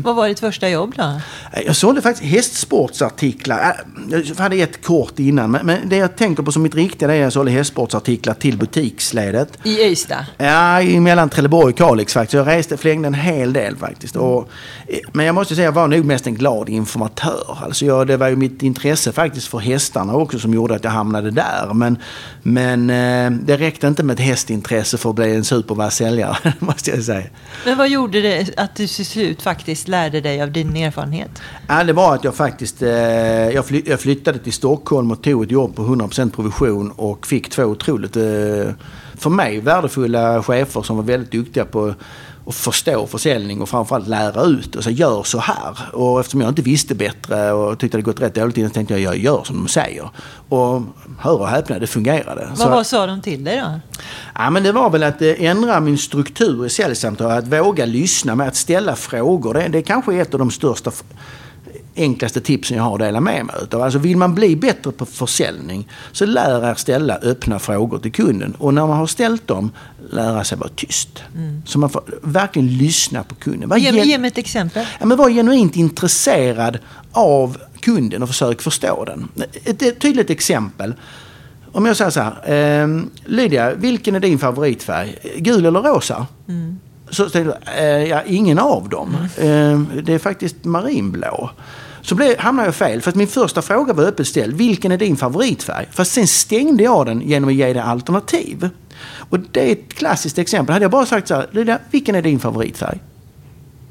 Vad 0.03 0.15
var 0.15 0.27
ditt 0.27 0.39
första 0.39 0.69
jobb 0.69 0.93
då? 0.97 1.21
Jag 1.65 1.75
sålde 1.75 2.01
faktiskt 2.01 2.31
hästsportsartiklar. 2.31 3.81
Jag 4.09 4.35
hade 4.35 4.55
ett 4.55 4.85
kort 4.85 5.19
innan. 5.19 5.51
Men, 5.51 5.77
det 5.85 5.97
jag 5.97 6.15
tänker 6.15 6.43
på 6.43 6.51
som 6.51 6.63
mitt 6.63 6.75
riktiga 6.75 7.07
det 7.07 7.13
är 7.13 7.17
att 7.17 7.23
jag 7.23 7.33
sålde 7.33 7.51
hästsportsartiklar 7.51 8.33
till 8.33 8.57
butiksledet. 8.57 9.57
I 9.63 9.83
Ystad? 9.83 10.25
Ja, 10.37 10.81
mellan 10.81 11.29
Trelleborg 11.29 11.71
och 11.71 11.77
Kalix 11.77 12.13
faktiskt. 12.13 12.33
Jag 12.33 12.47
reste, 12.47 12.77
flängde 12.77 13.07
en 13.07 13.13
hel 13.13 13.53
del 13.53 13.75
faktiskt. 13.75 14.15
Och, 14.15 14.49
men 15.13 15.25
jag 15.25 15.35
måste 15.35 15.55
säga 15.55 15.65
jag 15.65 15.71
var 15.71 15.87
nog 15.87 16.05
mest 16.05 16.27
en 16.27 16.35
glad 16.35 16.69
informatör. 16.69 17.57
Alltså 17.63 17.85
jag, 17.85 18.07
det 18.07 18.17
var 18.17 18.27
ju 18.27 18.35
mitt 18.35 18.63
intresse 18.63 19.11
faktiskt 19.11 19.47
för 19.47 19.57
hästarna 19.57 20.15
också 20.15 20.39
som 20.39 20.53
gjorde 20.53 20.75
att 20.75 20.83
jag 20.83 20.91
hamnade 20.91 21.31
där. 21.31 21.73
Men, 21.73 21.97
men 22.43 22.87
det 23.45 23.57
räckte 23.57 23.87
inte 23.87 24.03
med 24.03 24.13
ett 24.13 24.25
hästintresse 24.25 24.97
för 24.97 25.09
att 25.09 25.15
bli 25.15 25.35
en 25.35 25.43
supervass 25.43 25.95
säljare 25.95 26.20
säljare, 26.21 26.53
måste 26.59 26.91
jag 26.91 27.03
säga. 27.03 27.27
Men 27.65 27.77
vad 27.77 27.89
gjorde 27.89 28.21
det 28.21 28.57
att 28.57 28.75
du 28.75 28.87
till 28.87 29.05
slut 29.05 29.41
faktiskt 29.41 29.87
lärde 29.87 30.21
dig 30.21 30.41
av 30.41 30.51
din 30.51 30.75
erfarenhet? 30.75 31.41
Ja, 31.67 31.83
det 31.83 31.93
var 31.93 32.15
att 32.15 32.23
jag 32.23 32.35
faktiskt, 32.35 32.81
eh, 32.81 32.89
jag, 33.49 33.65
fly, 33.65 33.83
jag, 33.85 33.99
flyttade 33.99 34.39
till 34.39 34.53
Stockholm 34.53 35.11
och 35.11 35.21
tog 35.21 35.43
ett 35.43 35.51
jobb 35.51 35.75
på 35.75 35.81
100% 35.81 36.31
provision 36.31 36.91
och 36.91 37.27
fick 37.27 37.49
två 37.49 37.63
otroligt, 37.63 38.15
eh, 38.15 38.23
för 39.17 39.29
mig, 39.29 39.59
värdefulla 39.59 40.43
chefer 40.43 40.81
som 40.81 40.97
var 40.97 41.03
väldigt 41.03 41.31
duktiga 41.31 41.65
på 41.65 41.93
och 42.51 42.55
förstå 42.55 43.07
försäljning 43.07 43.61
och 43.61 43.69
framförallt 43.69 44.07
lära 44.07 44.43
ut 44.43 44.75
och 44.75 44.83
säga 44.83 44.95
gör 44.95 45.23
så 45.23 45.39
här. 45.39 45.95
Och 45.95 46.19
eftersom 46.19 46.41
jag 46.41 46.49
inte 46.49 46.61
visste 46.61 46.95
bättre 46.95 47.51
och 47.51 47.79
tyckte 47.79 47.97
det 47.97 48.01
gått 48.01 48.21
rätt 48.21 48.35
dåligt 48.35 48.57
innan 48.57 48.71
tänkte 48.71 48.93
jag 48.93 49.01
jag 49.01 49.17
gör 49.17 49.43
som 49.43 49.55
de 49.57 49.67
säger. 49.67 50.09
Och 50.49 50.81
hör 51.19 51.39
och 51.39 51.47
häpna, 51.47 51.79
det 51.79 51.87
fungerade. 51.87 52.47
Vad 52.49 52.57
så, 52.57 52.83
sa 52.83 53.05
de 53.05 53.21
till 53.21 53.43
dig 53.43 53.57
då? 53.57 53.79
Ja, 54.35 54.49
men 54.49 54.63
det 54.63 54.71
var 54.71 54.89
väl 54.89 55.03
att 55.03 55.21
eh, 55.21 55.43
ändra 55.43 55.79
min 55.79 55.97
struktur 55.97 56.65
i 56.65 56.69
säljsamtal, 56.69 57.31
att 57.31 57.47
våga 57.47 57.85
lyssna 57.85 58.35
med 58.35 58.47
att 58.47 58.55
ställa 58.55 58.95
frågor. 58.95 59.53
Det, 59.53 59.67
det 59.67 59.81
kanske 59.81 60.13
är 60.13 60.21
ett 60.21 60.33
av 60.33 60.39
de 60.39 60.51
största 60.51 60.91
enklaste 61.95 62.41
tipsen 62.41 62.77
jag 62.77 62.83
har 62.83 62.93
att 62.93 62.99
dela 62.99 63.19
med 63.19 63.45
mig 63.45 63.55
utav. 63.63 63.81
Alltså 63.81 63.99
vill 63.99 64.17
man 64.17 64.35
bli 64.35 64.55
bättre 64.55 64.91
på 64.91 65.05
försäljning 65.05 65.87
så 66.11 66.25
lär 66.25 66.69
er 66.69 66.75
ställa 66.75 67.15
öppna 67.15 67.59
frågor 67.59 67.99
till 67.99 68.11
kunden. 68.11 68.55
Och 68.57 68.73
när 68.73 68.87
man 68.87 68.97
har 68.97 69.07
ställt 69.07 69.47
dem, 69.47 69.71
lära 70.09 70.43
sig 70.43 70.57
vara 70.57 70.69
tyst. 70.75 71.23
Mm. 71.35 71.61
Så 71.65 71.79
man 71.79 71.89
får 71.89 72.03
verkligen 72.21 72.77
lyssna 72.77 73.23
på 73.23 73.35
kunden. 73.35 73.69
Var 73.69 73.77
ge, 73.77 74.03
ge 74.03 74.17
mig 74.17 74.27
ett 74.27 74.37
exempel. 74.37 74.85
Ja, 74.99 75.05
men 75.05 75.17
var 75.17 75.29
genuint 75.29 75.75
intresserad 75.75 76.79
av 77.11 77.57
kunden 77.79 78.23
och 78.23 78.29
försök 78.29 78.61
förstå 78.61 79.05
den. 79.05 79.27
Ett, 79.63 79.81
ett 79.81 79.99
tydligt 79.99 80.29
exempel. 80.29 80.93
Om 81.71 81.85
jag 81.85 81.97
säger 81.97 82.11
så 82.11 82.21
här. 82.21 82.81
Eh, 82.83 82.87
Lydia, 83.25 83.73
vilken 83.73 84.15
är 84.15 84.19
din 84.19 84.39
favoritfärg? 84.39 85.15
Gul 85.37 85.65
eller 85.65 85.81
rosa? 85.81 86.27
Mm. 86.47 86.70
Så 87.11 87.29
tänkte 87.29 87.57
jag, 87.65 87.77
eh, 87.77 88.09
ja, 88.09 88.23
ingen 88.23 88.59
av 88.59 88.89
dem. 88.89 89.17
Mm. 89.37 89.87
Eh, 89.97 90.03
det 90.03 90.13
är 90.13 90.19
faktiskt 90.19 90.63
marinblå. 90.63 91.49
Så 92.01 92.15
blev, 92.15 92.39
hamnade 92.39 92.67
jag 92.67 92.75
fel, 92.75 93.01
för 93.01 93.09
att 93.09 93.15
min 93.15 93.27
första 93.27 93.61
fråga 93.61 93.93
var 93.93 94.03
öppet 94.03 94.27
ställd. 94.27 94.53
Vilken 94.53 94.91
är 94.91 94.97
din 94.97 95.17
favoritfärg? 95.17 95.87
Fast 95.91 96.11
sen 96.11 96.27
stängde 96.27 96.83
jag 96.83 97.05
den 97.05 97.21
genom 97.21 97.49
att 97.49 97.55
ge 97.55 97.73
dig 97.73 97.81
alternativ. 97.81 98.69
Och 99.29 99.39
det 99.39 99.69
är 99.69 99.71
ett 99.71 99.93
klassiskt 99.93 100.37
exempel. 100.37 100.73
Hade 100.73 100.83
jag 100.83 100.91
bara 100.91 101.05
sagt 101.05 101.27
så 101.27 101.35
här, 101.35 101.79
vilken 101.91 102.15
är 102.15 102.21
din 102.21 102.39
favoritfärg? 102.39 102.99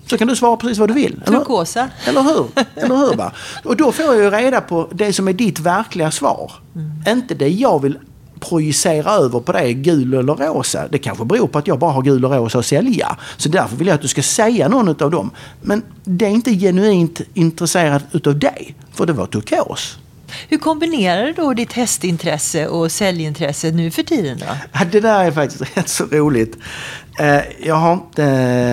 Så 0.06 0.18
kan 0.18 0.28
du 0.28 0.36
svara 0.36 0.56
precis 0.56 0.78
vad 0.78 0.88
du 0.88 0.94
vill. 0.94 1.20
Turkosa. 1.26 1.88
Eller 2.04 2.22
hur? 2.22 2.46
Eller 2.74 2.96
hur 2.96 3.16
va? 3.16 3.32
Och 3.64 3.76
då 3.76 3.92
får 3.92 4.04
jag 4.04 4.16
ju 4.16 4.30
reda 4.30 4.60
på 4.60 4.88
det 4.92 5.12
som 5.12 5.28
är 5.28 5.32
ditt 5.32 5.58
verkliga 5.58 6.10
svar. 6.10 6.52
Mm. 6.74 7.18
Inte 7.18 7.34
det 7.34 7.48
jag 7.48 7.82
vill 7.82 7.98
projicera 8.40 9.10
över 9.10 9.40
på 9.40 9.52
det, 9.52 9.72
gul 9.72 10.14
eller 10.14 10.34
rosa. 10.34 10.88
Det 10.88 10.98
kanske 10.98 11.24
beror 11.24 11.46
på 11.46 11.58
att 11.58 11.66
jag 11.66 11.78
bara 11.78 11.92
har 11.92 12.02
gul 12.02 12.24
och 12.24 12.32
rosa 12.32 12.58
att 12.58 12.66
sälja. 12.66 13.16
Så 13.36 13.48
därför 13.48 13.76
vill 13.76 13.86
jag 13.86 13.94
att 13.94 14.02
du 14.02 14.08
ska 14.08 14.22
säga 14.22 14.68
någon 14.68 14.88
av 14.88 15.10
dem. 15.10 15.30
Men 15.60 15.82
det 16.04 16.26
är 16.26 16.30
inte 16.30 16.54
genuint 16.54 17.20
intresserad 17.34 18.02
utav 18.12 18.38
dig, 18.38 18.74
för 18.92 19.06
det 19.06 19.12
var 19.12 19.26
turkos. 19.26 19.98
Hur 20.48 20.58
kombinerar 20.58 21.26
du 21.26 21.32
då 21.32 21.54
ditt 21.54 21.72
hästintresse 21.72 22.66
och 22.66 22.92
säljintresse 22.92 23.70
nu 23.70 23.90
för 23.90 24.02
tiden? 24.02 24.38
Då? 24.38 24.46
Ja, 24.72 24.80
det 24.92 25.00
där 25.00 25.24
är 25.24 25.30
faktiskt 25.30 25.62
rätt 25.76 25.88
så 25.88 26.04
roligt. 26.04 26.56
Eh, 27.18 27.40
jag 27.62 27.74
har 27.74 27.92
inte 27.92 28.24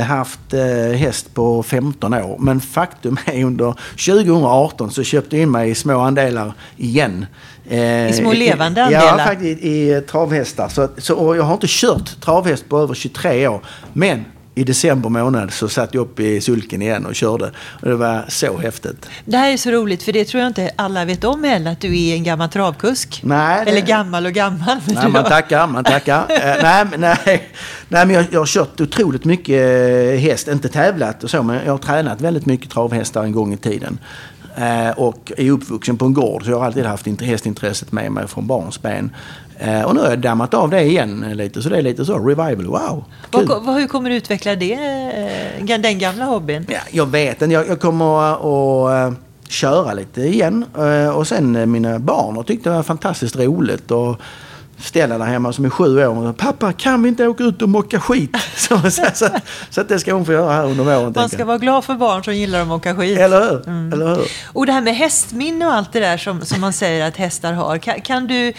haft 0.08 0.54
eh, 0.54 0.98
häst 0.98 1.34
på 1.34 1.64
15 1.64 2.14
år, 2.14 2.38
men 2.40 2.62
faktum 2.62 3.18
är 3.26 3.44
under 3.44 3.76
2018 3.92 4.92
så 4.92 5.04
köpte 5.04 5.36
jag 5.36 5.44
in 5.44 5.52
mig 5.52 5.70
i 5.70 5.76
små 5.76 6.00
andelar 6.00 6.54
igen. 6.78 7.26
I 7.70 8.14
små 8.14 8.34
levande 8.34 8.84
andelar? 8.84 9.18
Ja, 9.18 9.26
faktiskt 9.26 9.64
i 9.64 10.02
travhästar. 10.02 10.70
Så, 10.70 10.90
så, 10.98 11.36
jag 11.36 11.44
har 11.44 11.54
inte 11.54 11.68
kört 11.70 12.22
travhäst 12.22 12.70
på 12.70 12.80
över 12.80 12.94
23 12.94 13.48
år. 13.48 13.62
Men 13.94 14.26
i 14.58 14.64
december 14.64 15.10
månad 15.10 15.54
så 15.54 15.70
satt 15.70 15.94
jag 15.94 16.02
upp 16.02 16.20
i 16.20 16.42
sulken 16.42 16.82
igen 16.82 17.06
och 17.06 17.16
körde. 17.16 17.52
Och 17.82 17.90
det 17.90 17.96
var 17.96 18.26
så 18.28 18.58
häftigt. 18.58 19.10
Det 19.26 19.38
här 19.38 19.52
är 19.52 19.58
så 19.58 19.72
roligt 19.72 20.04
för 20.04 20.14
det 20.14 20.26
tror 20.26 20.42
jag 20.42 20.50
inte 20.50 20.72
alla 20.76 21.06
vet 21.06 21.24
om 21.24 21.44
heller 21.44 21.72
att 21.72 21.82
du 21.82 22.00
är 22.00 22.16
en 22.16 22.24
gammal 22.24 22.50
travkusk. 22.50 23.22
Nej. 23.24 23.64
Eller 23.68 23.82
gammal 23.82 24.26
och 24.26 24.32
gammal. 24.32 24.78
Nej, 24.86 25.10
man 25.10 25.24
tackar, 25.24 25.68
man 25.68 25.84
tackar. 25.84 26.22
uh, 26.22 26.28
nej, 26.64 26.86
nej, 26.98 27.18
nej, 27.88 28.06
men 28.06 28.10
jag, 28.10 28.26
jag 28.32 28.40
har 28.40 28.46
kört 28.46 28.82
otroligt 28.82 29.26
mycket 29.26 29.62
eh, 29.62 30.20
häst, 30.20 30.48
inte 30.48 30.70
tävlat 30.70 31.24
och 31.24 31.30
så, 31.30 31.44
men 31.44 31.60
jag 31.66 31.74
har 31.74 31.78
tränat 31.78 32.22
väldigt 32.22 32.46
mycket 32.46 32.72
travhästar 32.72 33.24
en 33.24 33.32
gång 33.32 33.54
i 33.54 33.58
tiden. 33.58 34.00
Uh, 34.58 35.00
och 35.00 35.32
är 35.38 35.52
uppvuxen 35.52 35.98
på 35.98 36.06
en 36.06 36.14
gård 36.14 36.44
så 36.44 36.52
jag 36.52 36.60
har 36.60 36.66
alltid 36.66 36.86
haft 36.86 37.22
hästintresset 37.22 37.92
med 37.92 38.12
mig 38.12 38.28
från 38.28 38.48
barnsben. 38.48 39.12
Eh, 39.60 39.82
och 39.82 39.96
nu 39.96 40.02
har 40.02 40.10
jag 40.10 40.20
dammat 40.20 40.54
av 40.54 40.70
det 40.70 40.82
igen 40.82 41.26
lite, 41.34 41.62
så 41.62 41.70
det 41.70 41.78
är 41.78 41.82
lite 41.82 42.06
så 42.06 42.20
revival. 42.20 42.66
Wow! 42.66 43.04
Vad, 43.32 43.76
hur 43.80 43.88
kommer 43.88 44.10
du 44.10 44.16
utveckla 44.16 44.56
det, 44.56 44.74
eh, 44.74 45.80
den 45.80 46.00
gamla 46.00 46.26
hobbyn? 46.26 46.66
Ja, 46.70 46.80
jag 46.92 47.06
vet 47.06 47.42
inte. 47.42 47.54
Jag, 47.54 47.68
jag 47.68 47.80
kommer 47.80 48.34
att 48.34 49.14
köra 49.50 49.94
lite 49.94 50.22
igen. 50.22 50.66
Och 51.14 51.28
sen 51.28 51.72
mina 51.72 52.00
barn 52.00 52.36
har 52.36 52.44
tyckt 52.44 52.64
det 52.64 52.70
var 52.70 52.84
fantastiskt 52.84 53.36
roligt. 53.36 53.92
Och, 53.92 54.22
Stella 54.80 55.18
där 55.18 55.26
hemma 55.26 55.54
som 55.54 55.66
är 55.66 55.70
sju 55.70 56.06
år. 56.06 56.34
Pappa, 56.34 56.74
kan 56.74 57.04
vi 57.04 57.10
inte 57.10 57.28
åka 57.28 57.44
ut 57.44 57.62
och 57.62 57.70
mocka 57.70 58.00
skit? 58.00 58.36
Så, 58.56 58.92
så, 58.92 59.06
så, 59.14 59.30
så 59.70 59.84
det 59.84 60.00
ska 60.00 60.14
hon 60.14 60.26
få 60.26 60.32
göra 60.32 60.54
här 60.54 60.66
under 60.66 60.84
våren. 60.84 61.14
Man 61.16 61.30
ska 61.30 61.46
vara 61.46 61.58
glad 61.58 61.86
för 61.86 61.94
barn 61.94 62.24
som 62.24 62.36
gillar 62.36 62.62
att 62.62 62.68
mocka 62.68 62.96
skit. 62.96 63.20
Eller 63.20 63.42
hur? 63.42 63.68
Mm. 63.68 63.94
Eller 63.94 64.16
hur? 64.16 64.28
Och 64.54 64.66
det 64.66 64.72
här 64.72 64.82
med 64.82 64.96
hästminne 64.96 65.66
och 65.66 65.74
allt 65.74 65.94
det 65.94 66.00
där 66.00 66.18
som, 66.18 66.42
som 66.42 66.62
man 66.62 66.74
säger 66.74 67.08
att 67.08 67.18
hästar 67.18 67.54
har. 67.54 67.78
Kan, 67.78 68.02
kan, 68.02 68.28
du... 68.28 68.54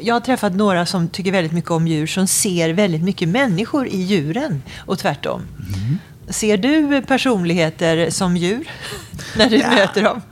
Jag 0.00 0.14
har 0.14 0.20
träffat 0.20 0.54
några 0.54 0.86
som 0.86 1.08
tycker 1.08 1.32
väldigt 1.32 1.52
mycket 1.52 1.70
om 1.70 1.86
djur 1.86 2.06
som 2.06 2.26
ser 2.26 2.70
väldigt 2.70 3.02
mycket 3.02 3.28
människor 3.28 3.86
i 3.86 3.96
djuren 3.96 4.62
och 4.86 4.98
tvärtom. 4.98 5.40
Mm. 5.40 5.98
Ser 6.28 6.56
du 6.56 7.02
personligheter 7.02 8.10
som 8.10 8.36
djur 8.36 8.68
när 9.36 9.50
du 9.50 9.56
ja. 9.56 9.70
möter 9.70 10.02
dem? 10.02 10.22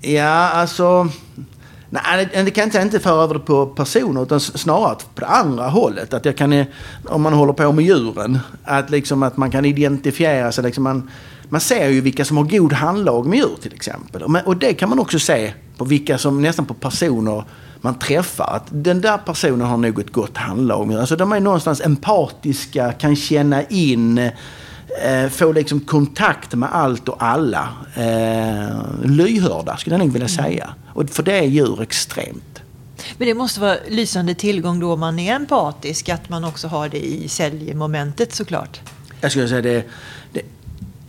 Ja, 0.00 0.48
alltså... 0.48 1.08
Nej, 2.02 2.28
det 2.44 2.50
kan 2.50 2.70
jag 2.72 2.82
inte 2.82 3.00
föra 3.00 3.22
över 3.22 3.34
det 3.34 3.40
på 3.40 3.66
personer 3.66 4.22
utan 4.22 4.40
snarare 4.40 4.96
på 5.14 5.20
det 5.20 5.26
andra 5.26 5.68
hållet. 5.68 6.14
Att 6.14 6.24
jag 6.24 6.36
kan, 6.36 6.64
om 7.04 7.22
man 7.22 7.32
håller 7.32 7.52
på 7.52 7.72
med 7.72 7.84
djuren, 7.84 8.38
att, 8.64 8.90
liksom, 8.90 9.22
att 9.22 9.36
man 9.36 9.50
kan 9.50 9.64
identifiera 9.64 10.52
sig. 10.52 10.64
Liksom 10.64 10.84
man, 10.84 11.10
man 11.48 11.60
ser 11.60 11.88
ju 11.88 12.00
vilka 12.00 12.24
som 12.24 12.36
har 12.36 12.44
god 12.44 12.72
handlag 12.72 13.26
med 13.26 13.38
djur 13.38 13.56
till 13.62 13.74
exempel. 13.74 14.22
Och 14.44 14.56
det 14.56 14.74
kan 14.74 14.88
man 14.88 14.98
också 14.98 15.18
se 15.18 15.54
på 15.76 15.84
vilka 15.84 16.18
som, 16.18 16.42
nästan 16.42 16.66
på 16.66 16.74
personer 16.74 17.44
man 17.80 17.98
träffar. 17.98 18.56
Att 18.56 18.66
den 18.70 19.00
där 19.00 19.18
personen 19.18 19.66
har 19.66 19.76
nog 19.76 20.00
ett 20.00 20.12
gott 20.12 20.36
handlag. 20.36 20.92
Alltså 20.94 21.16
de 21.16 21.32
är 21.32 21.40
någonstans 21.40 21.80
empatiska, 21.80 22.92
kan 22.92 23.16
känna 23.16 23.62
in 23.62 24.30
eh, 25.02 25.28
få 25.28 25.52
liksom 25.52 25.80
kontakt 25.80 26.54
med 26.54 26.74
allt 26.74 27.08
och 27.08 27.22
alla. 27.22 27.68
Eh, 27.94 28.76
lyhörda 29.04 29.76
skulle 29.76 29.94
jag 29.94 30.00
nog 30.00 30.12
vilja 30.12 30.28
mm. 30.28 30.44
säga. 30.44 30.74
Och 30.88 31.10
för 31.10 31.22
det 31.22 31.38
är 31.38 31.42
djur 31.42 31.82
extremt. 31.82 32.62
Men 33.16 33.28
det 33.28 33.34
måste 33.34 33.60
vara 33.60 33.76
lysande 33.88 34.34
tillgång 34.34 34.80
då 34.80 34.96
man 34.96 35.18
är 35.18 35.34
empatisk, 35.34 36.08
att 36.08 36.28
man 36.28 36.44
också 36.44 36.68
har 36.68 36.88
det 36.88 37.06
i 37.06 37.28
säljmomentet 37.28 38.34
såklart. 38.34 38.80
Jag 39.20 39.30
skulle 39.30 39.48
säga 39.48 39.62
det, 39.62 39.84
det 40.32 40.42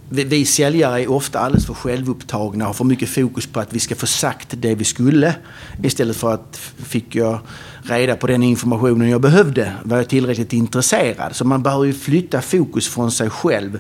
vi 0.10 0.46
säljare 0.46 1.02
är 1.02 1.12
ofta 1.12 1.40
alldeles 1.40 1.66
för 1.66 1.74
självupptagna 1.74 2.64
och 2.66 2.68
har 2.68 2.74
för 2.74 2.84
mycket 2.84 3.10
fokus 3.10 3.48
på 3.48 3.60
att 3.60 3.74
vi 3.74 3.80
ska 3.80 3.96
få 3.96 4.08
sagt 4.08 4.48
det 4.58 4.76
vi 4.76 4.84
skulle. 4.84 5.36
Istället 5.84 6.18
för 6.18 6.34
att 6.34 6.58
fick 6.78 7.16
jag 7.16 7.40
reda 7.84 8.16
på 8.16 8.28
den 8.28 8.44
informationen 8.44 9.10
jag 9.10 9.22
behövde 9.22 9.74
var 9.84 9.98
jag 9.98 10.10
tillräckligt 10.10 10.54
intresserad. 10.54 11.36
Så 11.36 11.46
man 11.46 11.64
behöver 11.64 11.86
ju 11.86 11.94
flytta 11.94 12.42
fokus 12.42 12.88
från 12.88 13.12
sig 13.12 13.30
själv 13.30 13.80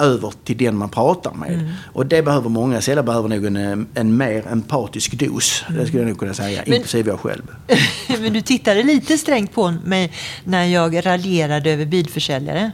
över 0.00 0.32
till 0.44 0.56
den 0.56 0.76
man 0.76 0.88
pratar 0.88 1.34
med. 1.34 1.54
Mm. 1.54 1.72
Och 1.92 2.06
det 2.06 2.22
behöver 2.22 2.48
många 2.48 2.80
säljare 2.80 3.06
behöver 3.06 3.28
nog 3.28 3.44
en, 3.44 3.86
en 3.94 4.16
mer 4.16 4.46
empatisk 4.46 5.12
dos. 5.12 5.64
Mm. 5.68 5.80
Det 5.80 5.86
skulle 5.86 6.02
jag 6.02 6.08
nog 6.08 6.18
kunna 6.18 6.34
säga, 6.34 6.62
men, 6.66 6.74
inklusive 6.74 7.10
jag 7.10 7.20
själv. 7.20 7.42
men 8.20 8.32
du 8.32 8.40
tittade 8.40 8.82
lite 8.82 9.18
strängt 9.18 9.52
på 9.52 9.74
mig 9.84 10.12
när 10.44 10.64
jag 10.64 11.06
raljerade 11.06 11.70
över 11.70 11.86
bilförsäljare. 11.86 12.72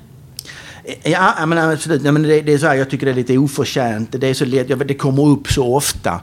Ja, 1.03 1.47
men 1.47 1.59
absolut. 1.59 2.03
Ja, 2.03 2.13
men 2.13 2.23
det, 2.23 2.41
det, 2.41 2.53
är 2.53 2.59
så 2.59 2.67
här, 2.67 2.75
jag 2.75 2.91
tycker 2.91 3.07
det 3.07 3.13
är 3.13 3.17
lite 3.17 3.39
oförtjänt. 3.39 4.09
Det 4.13 4.27
är 4.29 4.35
så 4.35 4.45
lätt, 4.45 4.89
det 4.89 4.95
kommer 4.95 5.29
upp 5.29 5.49
så 5.49 5.77
ofta. 5.77 6.21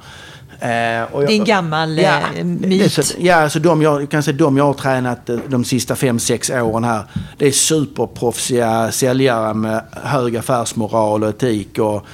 Eh, 0.60 0.70
jag, 0.72 1.10
det 1.12 1.34
är 1.34 1.40
en 1.40 1.44
gammal 1.44 1.98
ja, 1.98 2.20
eh, 2.36 2.46
myt. 2.46 2.94
Så, 2.94 3.02
ja, 3.18 3.36
alltså 3.36 3.60
de 3.60 3.82
jag, 3.82 4.10
kan 4.10 4.24
säga, 4.24 4.38
de 4.38 4.58
jag 4.58 4.66
har 4.66 4.74
tränat 4.74 5.30
eh, 5.30 5.38
de 5.48 5.66
sista 5.66 5.96
fem 5.96 6.20
sex 6.20 6.50
åren 6.50 6.84
här. 6.84 7.04
Det 7.38 7.48
är 7.48 7.52
superproffsiga 7.52 8.92
säljare 8.92 9.54
med 9.54 9.82
hög 9.92 10.38
affärsmoral 10.38 11.24
och 11.24 11.30
etik. 11.30 11.80
Och 11.80 12.06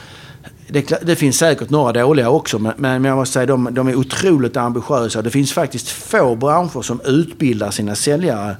det, 0.67 1.01
det, 1.01 1.15
finns 1.15 1.37
säkert 1.37 1.69
några 1.69 1.91
dåliga 1.91 2.29
också, 2.29 2.59
men, 2.59 2.73
men 2.77 3.05
jag 3.05 3.17
måste 3.17 3.33
säga 3.33 3.45
de, 3.45 3.69
de 3.71 3.87
är 3.87 3.95
otroligt 3.95 4.57
ambitiösa. 4.57 5.21
Det 5.21 5.29
finns 5.29 5.53
faktiskt 5.53 5.89
få 5.89 6.35
branscher 6.35 6.81
som 6.81 7.01
utbildar 7.05 7.71
sina 7.71 7.95
säljare 7.95 8.55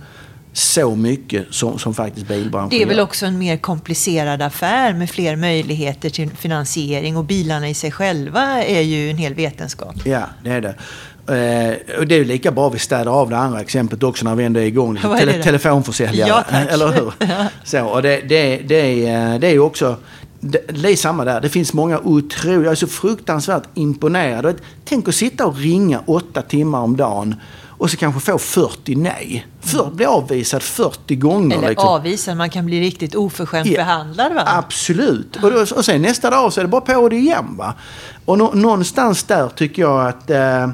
så 0.54 0.96
mycket 0.96 1.46
som, 1.54 1.80
som 1.80 1.94
faktiskt 1.94 2.28
bilbranschen 2.28 2.70
Det 2.70 2.84
är 2.84 2.88
väl 2.88 3.00
också 3.00 3.26
en 3.26 3.40
mer 3.40 3.58
komplicerad 3.58 4.42
affär 4.42 4.94
med 4.94 5.10
fler 5.10 5.36
möjligheter 5.36 6.10
till 6.10 6.30
finansiering 6.30 7.18
och 7.18 7.26
bilarna 7.26 7.70
i 7.70 7.74
sig 7.74 7.92
själva 7.92 8.64
är 8.64 8.82
ju 8.82 9.10
en 9.10 9.18
hel 9.18 9.34
vetenskap. 9.34 9.96
Ja, 10.06 10.24
det 10.44 10.50
är 10.50 10.62
det. 10.62 10.76
Eh, 11.30 12.00
och 12.00 12.08
det 12.08 12.16
är 12.16 12.26
lika 12.26 12.52
bra 12.52 12.70
vi 12.70 12.80
städar 12.80 13.12
av 13.12 13.30
det 13.30 13.38
andra 13.38 13.62
exemplet 13.62 14.04
också 14.04 14.26
när 14.26 14.36
vi 14.36 14.44
ändå 14.44 14.60
är 14.60 14.66
igång. 14.66 14.94
Lite 14.96 15.18
Tele 15.18 15.32
det? 15.32 15.44
telefonförsäljare. 15.44 16.30
Ja. 16.30 16.58
Eller 16.70 16.88
hur? 16.88 17.14
Ja. 17.30 17.46
Så, 17.64 17.86
och 17.86 18.02
det, 18.02 18.22
det, 18.30 18.58
det, 18.58 19.08
är, 19.08 19.40
det 19.40 19.48
är 19.48 19.52
ju 19.52 19.60
också... 19.60 19.96
Det, 20.40 20.68
det 20.68 20.92
är 20.92 20.96
samma 20.96 21.26
där. 21.26 21.42
Det 21.42 21.50
finns 21.50 21.74
många 21.74 22.00
otroliga... 22.00 22.64
Jag 22.64 22.72
är 22.72 22.76
så 22.76 22.88
fruktansvärt 22.88 23.64
imponerad. 23.74 24.56
Tänk 24.86 25.08
att 25.08 25.16
sitta 25.16 25.46
och 25.46 25.58
ringa 25.58 26.02
åtta 26.06 26.42
timmar 26.42 26.80
om 26.80 26.98
dagen 26.98 27.36
och 27.80 27.92
så 27.92 27.98
kanske 27.98 28.22
få 28.22 28.38
40 28.38 28.96
nej. 28.96 29.48
För, 29.62 29.92
bli 29.92 30.06
avvisad 30.06 30.64
40 30.64 31.16
gånger. 31.16 31.58
Eller 31.58 31.70
liksom. 31.70 31.90
avvisad, 31.90 32.38
man 32.38 32.50
kan 32.50 32.66
bli 32.66 32.80
riktigt 32.80 33.16
oförskämt 33.16 33.68
Ja, 33.68 33.78
behandlad 33.78 34.34
va? 34.34 34.44
Absolut. 34.46 35.36
Och, 35.44 35.52
då, 35.52 35.62
och 35.76 35.86
sen 35.86 36.02
nästa 36.02 36.30
dag 36.30 36.54
så 36.54 36.62
är 36.62 36.64
det 36.64 36.70
bara 36.70 36.82
på 36.82 37.10
det 37.10 37.16
igen. 37.16 37.56
Va? 37.58 37.74
Och 38.26 38.38
nå, 38.38 38.52
någonstans 38.54 39.24
där 39.24 39.50
tycker 39.50 39.82
jag 39.82 40.08
att 40.08 40.30
eh, 40.30 40.70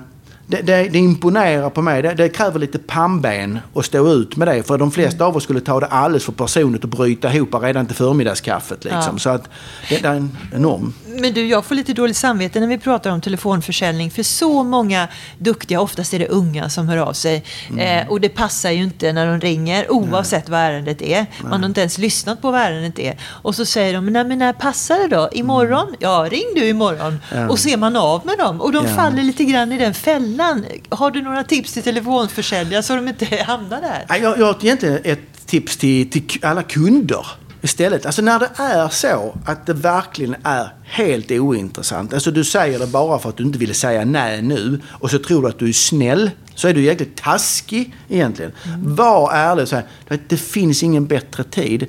det, 0.47 0.61
det, 0.61 0.89
det 0.89 0.97
imponerar 0.99 1.69
på 1.69 1.81
mig. 1.81 2.01
Det, 2.01 2.13
det 2.13 2.29
kräver 2.29 2.59
lite 2.59 2.79
pannben 2.79 3.59
att 3.75 3.85
stå 3.85 4.13
ut 4.13 4.35
med 4.35 4.47
det. 4.47 4.63
För 4.63 4.77
de 4.77 4.91
flesta 4.91 5.25
av 5.25 5.37
oss 5.37 5.43
skulle 5.43 5.61
ta 5.61 5.79
det 5.79 5.85
alldeles 5.85 6.23
för 6.25 6.31
personligt 6.31 6.83
och 6.83 6.89
bryta 6.89 7.33
ihop 7.33 7.49
redan 7.61 7.85
till 7.85 7.95
förmiddagskaffet. 7.95 8.83
Liksom. 8.83 9.01
Ja. 9.11 9.17
Så 9.19 9.29
att 9.29 9.49
det, 9.89 10.01
det 10.01 10.07
är 10.07 10.13
en 10.13 10.37
enorm... 10.53 10.93
Men 11.07 11.33
du, 11.33 11.47
jag 11.47 11.65
får 11.65 11.75
lite 11.75 11.93
dåligt 11.93 12.17
samvete 12.17 12.59
när 12.59 12.67
vi 12.67 12.77
pratar 12.77 13.11
om 13.11 13.21
telefonförsäljning. 13.21 14.11
För 14.11 14.23
så 14.23 14.63
många 14.63 15.07
duktiga, 15.37 15.81
oftast 15.81 16.13
är 16.13 16.19
det 16.19 16.27
unga 16.27 16.69
som 16.69 16.89
hör 16.89 16.97
av 16.97 17.13
sig. 17.13 17.43
Mm. 17.69 17.79
Eh, 18.03 18.11
och 18.11 18.21
det 18.21 18.29
passar 18.29 18.71
ju 18.71 18.83
inte 18.83 19.13
när 19.13 19.27
de 19.27 19.39
ringer, 19.39 19.91
oavsett 19.91 20.49
vad 20.49 20.59
ärendet 20.59 21.01
är. 21.01 21.25
Man 21.43 21.59
har 21.61 21.69
inte 21.69 21.81
ens 21.81 21.97
lyssnat 21.97 22.41
på 22.41 22.51
vad 22.51 22.61
ärendet 22.61 22.99
är. 22.99 23.17
Och 23.23 23.55
så 23.55 23.65
säger 23.65 23.93
de, 23.93 24.05
nej 24.05 24.23
men 24.25 24.39
när 24.39 24.53
passar 24.53 24.97
det 24.97 25.15
då? 25.15 25.29
Imorgon? 25.31 25.95
Ja, 25.99 26.27
ring 26.31 26.45
du 26.55 26.67
imorgon. 26.67 27.19
Mm. 27.31 27.43
Ja. 27.43 27.49
Och 27.49 27.59
så 27.59 27.69
är 27.69 27.77
man 27.77 27.95
av 27.95 28.25
med 28.25 28.37
dem. 28.37 28.61
Och 28.61 28.71
de 28.71 28.85
Ja. 28.85 28.93
faller 28.93 29.23
lite 29.23 29.43
grann 29.43 29.71
i 29.71 29.77
den 29.77 29.93
fällan. 29.93 30.34
Har 30.89 31.11
du 31.11 31.21
några 31.21 31.43
tips 31.43 31.73
till 31.73 31.83
telefonförsäljare 31.83 32.83
så 32.83 32.95
de 32.95 33.07
inte 33.07 33.25
hamnar 33.47 33.81
där? 33.81 34.05
Jag, 34.09 34.39
jag 34.39 34.45
har 34.45 34.57
egentligen 34.61 34.99
ett 35.03 35.47
tips 35.47 35.77
till, 35.77 36.09
till 36.09 36.39
alla 36.41 36.63
kunder 36.63 37.25
istället. 37.61 38.05
Alltså 38.05 38.21
när 38.21 38.39
det 38.39 38.49
är 38.55 38.89
så 38.89 39.37
att 39.45 39.65
det 39.65 39.73
verkligen 39.73 40.35
är 40.43 40.73
helt 40.83 41.31
ointressant. 41.31 42.13
Alltså 42.13 42.31
du 42.31 42.43
säger 42.43 42.79
det 42.79 42.87
bara 42.87 43.19
för 43.19 43.29
att 43.29 43.37
du 43.37 43.43
inte 43.43 43.59
vill 43.59 43.75
säga 43.75 44.05
nej 44.05 44.41
nu 44.41 44.81
och 44.91 45.11
så 45.11 45.19
tror 45.19 45.41
du 45.41 45.47
att 45.47 45.59
du 45.59 45.69
är 45.69 45.73
snäll. 45.73 46.31
Så 46.55 46.67
är 46.67 46.73
du 46.73 46.81
jäkligt 46.81 47.17
taskig 47.17 47.95
egentligen. 48.09 48.51
Var 48.77 49.31
ärlig 49.33 49.63
och 49.63 49.69
säg 49.69 49.83
att 50.09 50.29
det 50.29 50.37
finns 50.37 50.83
ingen 50.83 51.05
bättre 51.05 51.43
tid. 51.43 51.87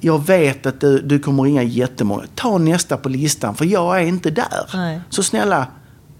Jag 0.00 0.26
vet 0.26 0.66
att 0.66 0.80
du, 0.80 1.00
du 1.00 1.18
kommer 1.18 1.42
ringa 1.42 1.62
jättemånga. 1.62 2.24
Ta 2.34 2.58
nästa 2.58 2.96
på 2.96 3.08
listan 3.08 3.54
för 3.54 3.64
jag 3.64 4.00
är 4.00 4.06
inte 4.06 4.30
där. 4.30 4.70
Nej. 4.74 5.00
Så 5.10 5.22
snälla, 5.22 5.66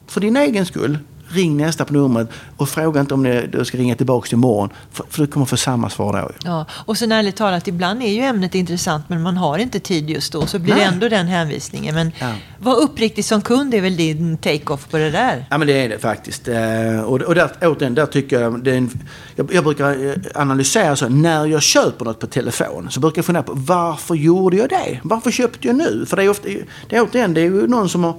för 0.07 0.21
din 0.21 0.37
egen 0.37 0.67
skull, 0.67 0.99
ring 1.29 1.57
nästa 1.57 1.85
på 1.85 1.93
numret 1.93 2.29
och 2.57 2.69
fråga 2.69 3.01
inte 3.01 3.15
om 3.15 3.23
du 3.53 3.65
ska 3.65 3.79
ringa 3.79 3.95
tillbaka 3.95 4.37
imorgon. 4.37 4.71
För, 4.93 5.05
för 5.11 5.21
du 5.23 5.27
kommer 5.27 5.47
få 5.47 5.57
samma 5.57 5.91
svar 5.91 6.13
då. 6.23 6.31
Ja, 6.45 6.67
och 6.71 6.97
sen 6.99 7.13
ärligt 7.13 7.37
talat, 7.37 7.69
ibland 7.69 8.03
är 8.03 8.07
ju 8.13 8.21
ämnet 8.21 8.55
intressant 8.55 9.05
men 9.09 9.23
man 9.23 9.37
har 9.37 9.59
inte 9.59 9.81
tid 9.81 10.11
just 10.11 10.33
då. 10.33 10.47
Så 10.47 10.59
blir 10.59 10.75
det 10.75 10.81
Nej. 10.81 10.89
ändå 10.93 11.09
den 11.09 11.27
hänvisningen. 11.27 11.95
Men 11.95 12.13
Ja. 12.19 12.33
var 12.59 12.77
uppriktig 12.83 13.25
som 13.25 13.43
kund 13.43 13.75
är 13.75 13.81
väl 13.81 13.97
din 13.97 14.39
take-off 14.39 14.89
på 14.91 14.97
det 14.97 15.11
där. 15.11 15.47
Ja 15.51 15.59
men 15.59 15.67
det 15.69 15.85
är 15.85 15.89
det 15.89 15.99
faktiskt. 15.99 16.49
Eh, 16.49 17.01
Och, 17.05 17.21
och 17.23 17.35
där, 17.35 17.51
återigen, 17.63 17.95
där 17.95 18.07
tycker 18.07 18.41
jag, 18.41 18.65
det 18.65 18.71
är 18.73 18.77
en, 18.77 18.91
jag, 19.37 19.55
jag 19.55 19.65
brukar 19.65 20.07
eh, 20.07 20.15
analysera 20.35 20.97
så, 20.97 21.09
när 21.09 21.47
jag 21.47 21.63
köper 21.63 22.05
något 22.05 22.19
på 22.21 22.27
telefon 22.27 22.87
så 22.91 23.01
brukar 23.01 23.19
jag 23.19 23.25
fundera 23.25 23.43
på 23.43 23.53
varför 23.55 24.15
gjorde 24.15 24.57
jag 24.57 24.69
det? 24.69 25.01
Varför 25.03 25.31
köpte 25.31 25.67
jag 25.67 25.77
nu? 25.77 26.05
För 26.09 26.17
det 26.17 26.23
är, 26.25 26.29
ofta, 26.29 26.49
det 26.89 26.97
är 26.97 27.03
återigen, 27.09 27.35
det 27.35 27.41
är 27.41 27.45
ju 27.45 27.67
någon 27.67 27.89
som 27.89 28.05
har 28.05 28.15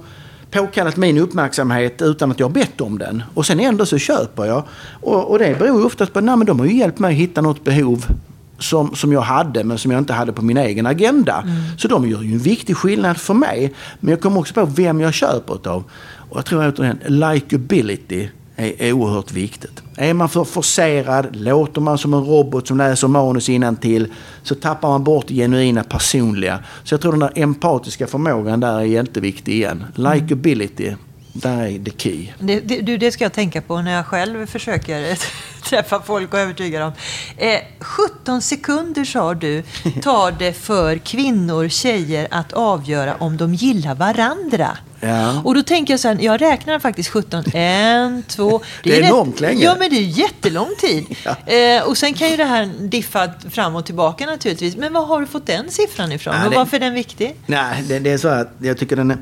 påkallat 0.50 0.96
min 0.96 1.18
uppmärksamhet 1.18 2.02
utan 2.02 2.30
att 2.30 2.40
jag 2.40 2.48
har 2.48 2.54
bett 2.54 2.80
om 2.80 2.98
den. 2.98 3.22
Och 3.34 3.46
sen 3.46 3.60
ändå 3.60 3.86
så 3.86 3.98
köper 3.98 4.44
jag. 4.44 4.62
Och, 5.00 5.30
och 5.30 5.38
det 5.38 5.58
beror 5.58 5.86
oftast 5.86 6.12
på 6.12 6.18
att 6.18 6.46
de 6.46 6.60
har 6.60 6.66
ju 6.66 6.78
hjälpt 6.78 6.98
mig 6.98 7.12
att 7.12 7.20
hitta 7.20 7.40
något 7.40 7.64
behov 7.64 8.06
som, 8.58 8.94
som 8.94 9.12
jag 9.12 9.20
hade 9.20 9.64
men 9.64 9.78
som 9.78 9.90
jag 9.90 9.98
inte 9.98 10.12
hade 10.12 10.32
på 10.32 10.42
min 10.42 10.56
egen 10.56 10.86
agenda. 10.86 11.44
Så 11.78 11.88
de 11.88 12.08
gör 12.08 12.22
ju 12.22 12.32
en 12.32 12.38
viktig 12.38 12.76
skillnad 12.76 13.16
för 13.16 13.34
mig. 13.34 13.74
Men 14.00 14.10
jag 14.10 14.20
kommer 14.20 14.40
också 14.40 14.54
på 14.54 14.64
vem 14.64 15.00
jag 15.00 15.14
köper 15.14 15.54
utav. 15.54 15.84
Och 16.30 16.38
jag 16.38 16.44
tror 16.44 16.68
återigen, 16.68 16.98
likability 17.06 18.28
är, 18.60 18.92
oerhört 18.92 19.32
viktigt. 19.32 19.82
Är 19.96 20.14
man 20.14 20.28
för 20.28 20.44
forcerad, 20.44 21.36
låter 21.36 21.80
man 21.80 21.98
som 21.98 22.14
en 22.14 22.24
robot 22.24 22.68
som 22.68 22.78
läser 22.78 23.08
manus 23.08 23.50
till 23.80 24.12
så 24.42 24.54
tappar 24.54 24.88
man 24.88 25.04
bort 25.04 25.24
det 25.28 25.34
genuina 25.34 25.82
personliga. 25.82 26.58
Så 26.84 26.94
jag 26.94 27.00
tror 27.00 27.12
den 27.12 27.20
där 27.20 27.32
empatiska 27.34 28.06
förmågan 28.06 28.60
där 28.60 28.78
är 28.78 28.82
jätteviktig 28.82 29.52
igen. 29.52 29.84
Likability, 29.94 30.94
där 31.32 31.62
är 31.66 31.84
the 31.84 31.90
key. 31.96 32.28
Det, 32.38 32.60
det, 32.60 32.80
du, 32.80 32.96
det 32.96 33.12
ska 33.12 33.24
jag 33.24 33.32
tänka 33.32 33.62
på 33.62 33.82
när 33.82 33.92
jag 33.92 34.06
själv 34.06 34.46
försöker 34.46 35.18
träffa 35.64 36.00
folk 36.02 36.32
och 36.34 36.40
övertyga 36.40 36.80
dem. 36.80 36.92
Eh, 37.36 37.58
17 37.80 38.42
sekunder 38.42 39.04
sa 39.04 39.34
du 39.34 39.62
tar 40.02 40.32
det 40.38 40.52
för 40.52 40.98
kvinnor, 40.98 41.68
tjejer 41.68 42.28
att 42.30 42.52
avgöra 42.52 43.14
om 43.14 43.36
de 43.36 43.54
gillar 43.54 43.94
varandra. 43.94 44.78
Ja. 45.02 45.42
Och 45.44 45.54
då 45.54 45.62
tänker 45.62 45.92
jag 45.92 46.00
så 46.00 46.08
här, 46.08 46.18
jag 46.20 46.40
räknar 46.40 46.78
faktiskt 46.78 47.08
17. 47.10 47.44
En, 47.54 48.22
två. 48.22 48.60
Det 48.82 48.98
är 48.98 49.02
enormt 49.02 49.40
länge. 49.40 49.64
Ja, 49.64 49.76
men 49.78 49.90
det 49.90 49.96
är 49.96 50.00
jättelång 50.02 50.68
tid. 50.78 51.06
Ja. 51.46 51.52
eh, 51.54 51.82
och 51.82 51.98
sen 51.98 52.14
kan 52.14 52.30
ju 52.30 52.36
det 52.36 52.44
här 52.44 52.70
diffa 52.80 53.30
fram 53.50 53.76
och 53.76 53.86
tillbaka 53.86 54.26
naturligtvis. 54.26 54.76
Men 54.76 54.92
var 54.92 55.06
har 55.06 55.20
du 55.20 55.26
fått 55.26 55.46
den 55.46 55.70
siffran 55.70 56.12
ifrån? 56.12 56.34
Ja, 56.34 56.44
och 56.44 56.50
det- 56.50 56.56
varför 56.56 56.76
är 56.76 56.80
den 56.80 56.94
viktig? 56.94 57.36
Nej, 57.46 57.82
det, 57.88 57.98
det 57.98 58.10
är 58.10 58.18
så 58.18 58.28
att 58.28 58.52
jag 58.58 58.78
tycker 58.78 58.96
den 58.96 59.10
är... 59.10 59.18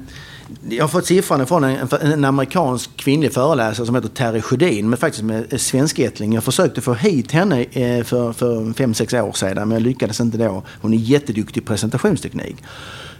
Jag 0.68 0.84
har 0.84 0.88
fått 0.88 1.06
siffran 1.06 1.46
från 1.46 1.64
en, 1.64 1.88
en 2.00 2.24
amerikansk 2.24 2.96
kvinnlig 2.96 3.32
föreläsare 3.32 3.86
som 3.86 3.94
heter 3.94 4.08
Terry 4.08 4.40
Sjödin, 4.40 4.88
men 4.88 4.98
faktiskt 4.98 5.24
med 5.24 5.52
eh, 5.52 5.58
svenskättling. 5.58 6.32
Jag 6.32 6.44
försökte 6.44 6.80
få 6.80 6.94
hit 6.94 7.32
henne 7.32 7.62
eh, 7.62 8.04
för, 8.04 8.32
för 8.32 8.72
fem 8.72 8.94
sex 8.94 9.14
år 9.14 9.32
sedan, 9.32 9.68
men 9.68 9.70
jag 9.70 9.82
lyckades 9.82 10.20
inte 10.20 10.38
då. 10.38 10.62
Hon 10.80 10.94
är 10.94 10.96
jätteduktig 10.96 11.60
i 11.60 11.64
presentationsteknik. 11.64 12.56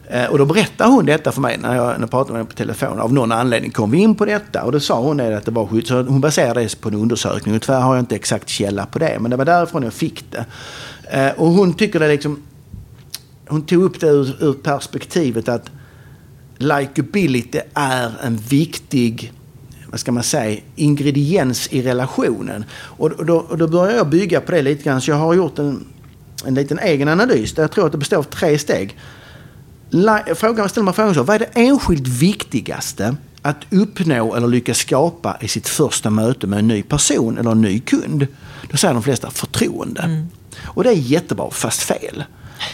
Eh, 0.06 0.24
och 0.24 0.38
då 0.38 0.44
berättade 0.44 0.90
hon 0.90 1.06
detta 1.06 1.32
för 1.32 1.40
mig 1.40 1.58
när 1.58 1.76
jag, 1.76 1.86
när 1.86 2.00
jag 2.00 2.10
pratade 2.10 2.32
med 2.32 2.38
henne 2.38 2.50
på 2.50 2.56
telefon. 2.56 3.00
Av 3.00 3.12
någon 3.12 3.32
anledning 3.32 3.70
kom 3.70 3.90
vi 3.90 3.98
in 3.98 4.14
på 4.14 4.24
detta 4.24 4.64
och 4.64 4.72
då 4.72 4.80
sa 4.80 5.00
hon 5.00 5.20
att 5.20 5.44
det 5.44 5.50
var 5.50 5.66
skydd. 5.66 5.86
Så 5.86 6.02
hon 6.02 6.20
baserade 6.20 6.60
det 6.60 6.80
på 6.80 6.88
en 6.88 6.94
undersökning 6.94 7.54
och 7.54 7.62
tyvärr 7.62 7.80
har 7.80 7.94
jag 7.94 8.02
inte 8.02 8.14
exakt 8.14 8.48
källa 8.48 8.86
på 8.86 8.98
det. 8.98 9.18
Men 9.20 9.30
det 9.30 9.36
var 9.36 9.44
därifrån 9.44 9.82
jag 9.82 9.92
fick 9.92 10.24
det. 10.30 11.34
Och 11.36 11.46
hon 11.46 11.74
tycker 11.74 12.00
det 12.00 12.08
liksom... 12.08 12.42
Hon 13.48 13.62
tog 13.62 13.82
upp 13.82 14.00
det 14.00 14.06
ur, 14.06 14.36
ur 14.40 14.52
perspektivet 14.52 15.48
att 15.48 15.70
likability 16.58 17.60
är 17.74 18.12
en 18.22 18.36
viktig 18.36 19.32
vad 19.90 20.00
ska 20.00 20.12
man 20.12 20.22
säga, 20.22 20.60
ingrediens 20.76 21.68
i 21.72 21.82
relationen. 21.82 22.64
Och, 22.72 23.26
då, 23.26 23.36
och 23.36 23.58
då 23.58 23.68
börjar 23.68 23.96
jag 23.96 24.08
bygga 24.08 24.40
på 24.40 24.52
det 24.52 24.62
lite 24.62 24.82
grann. 24.84 25.00
Så 25.00 25.10
jag 25.10 25.16
har 25.16 25.34
gjort 25.34 25.58
en, 25.58 25.84
en 26.44 26.54
liten 26.54 26.78
egen 26.78 27.08
analys 27.08 27.52
där 27.54 27.62
jag 27.62 27.70
tror 27.72 27.86
att 27.86 27.92
det 27.92 27.98
består 27.98 28.16
av 28.16 28.22
tre 28.22 28.58
steg. 28.58 28.96
Li- 29.90 30.34
Frågan, 30.34 30.68
ställer 30.68 30.84
man 30.84 30.94
frågan 30.94 31.14
så, 31.14 31.22
vad 31.22 31.34
är 31.34 31.38
det 31.38 31.60
enskilt 31.60 32.08
viktigaste 32.08 33.16
att 33.42 33.56
uppnå 33.70 34.34
eller 34.34 34.48
lyckas 34.48 34.78
skapa 34.78 35.36
i 35.40 35.48
sitt 35.48 35.68
första 35.68 36.10
möte 36.10 36.46
med 36.46 36.58
en 36.58 36.68
ny 36.68 36.82
person 36.82 37.38
eller 37.38 37.50
en 37.50 37.60
ny 37.62 37.80
kund? 37.80 38.26
Då 38.70 38.76
säger 38.76 38.94
de 38.94 39.02
flesta 39.02 39.30
förtroende. 39.30 40.26
Och 40.64 40.84
det 40.84 40.90
är 40.90 40.94
jättebra, 40.94 41.50
fast 41.50 41.80
fel. 41.82 42.24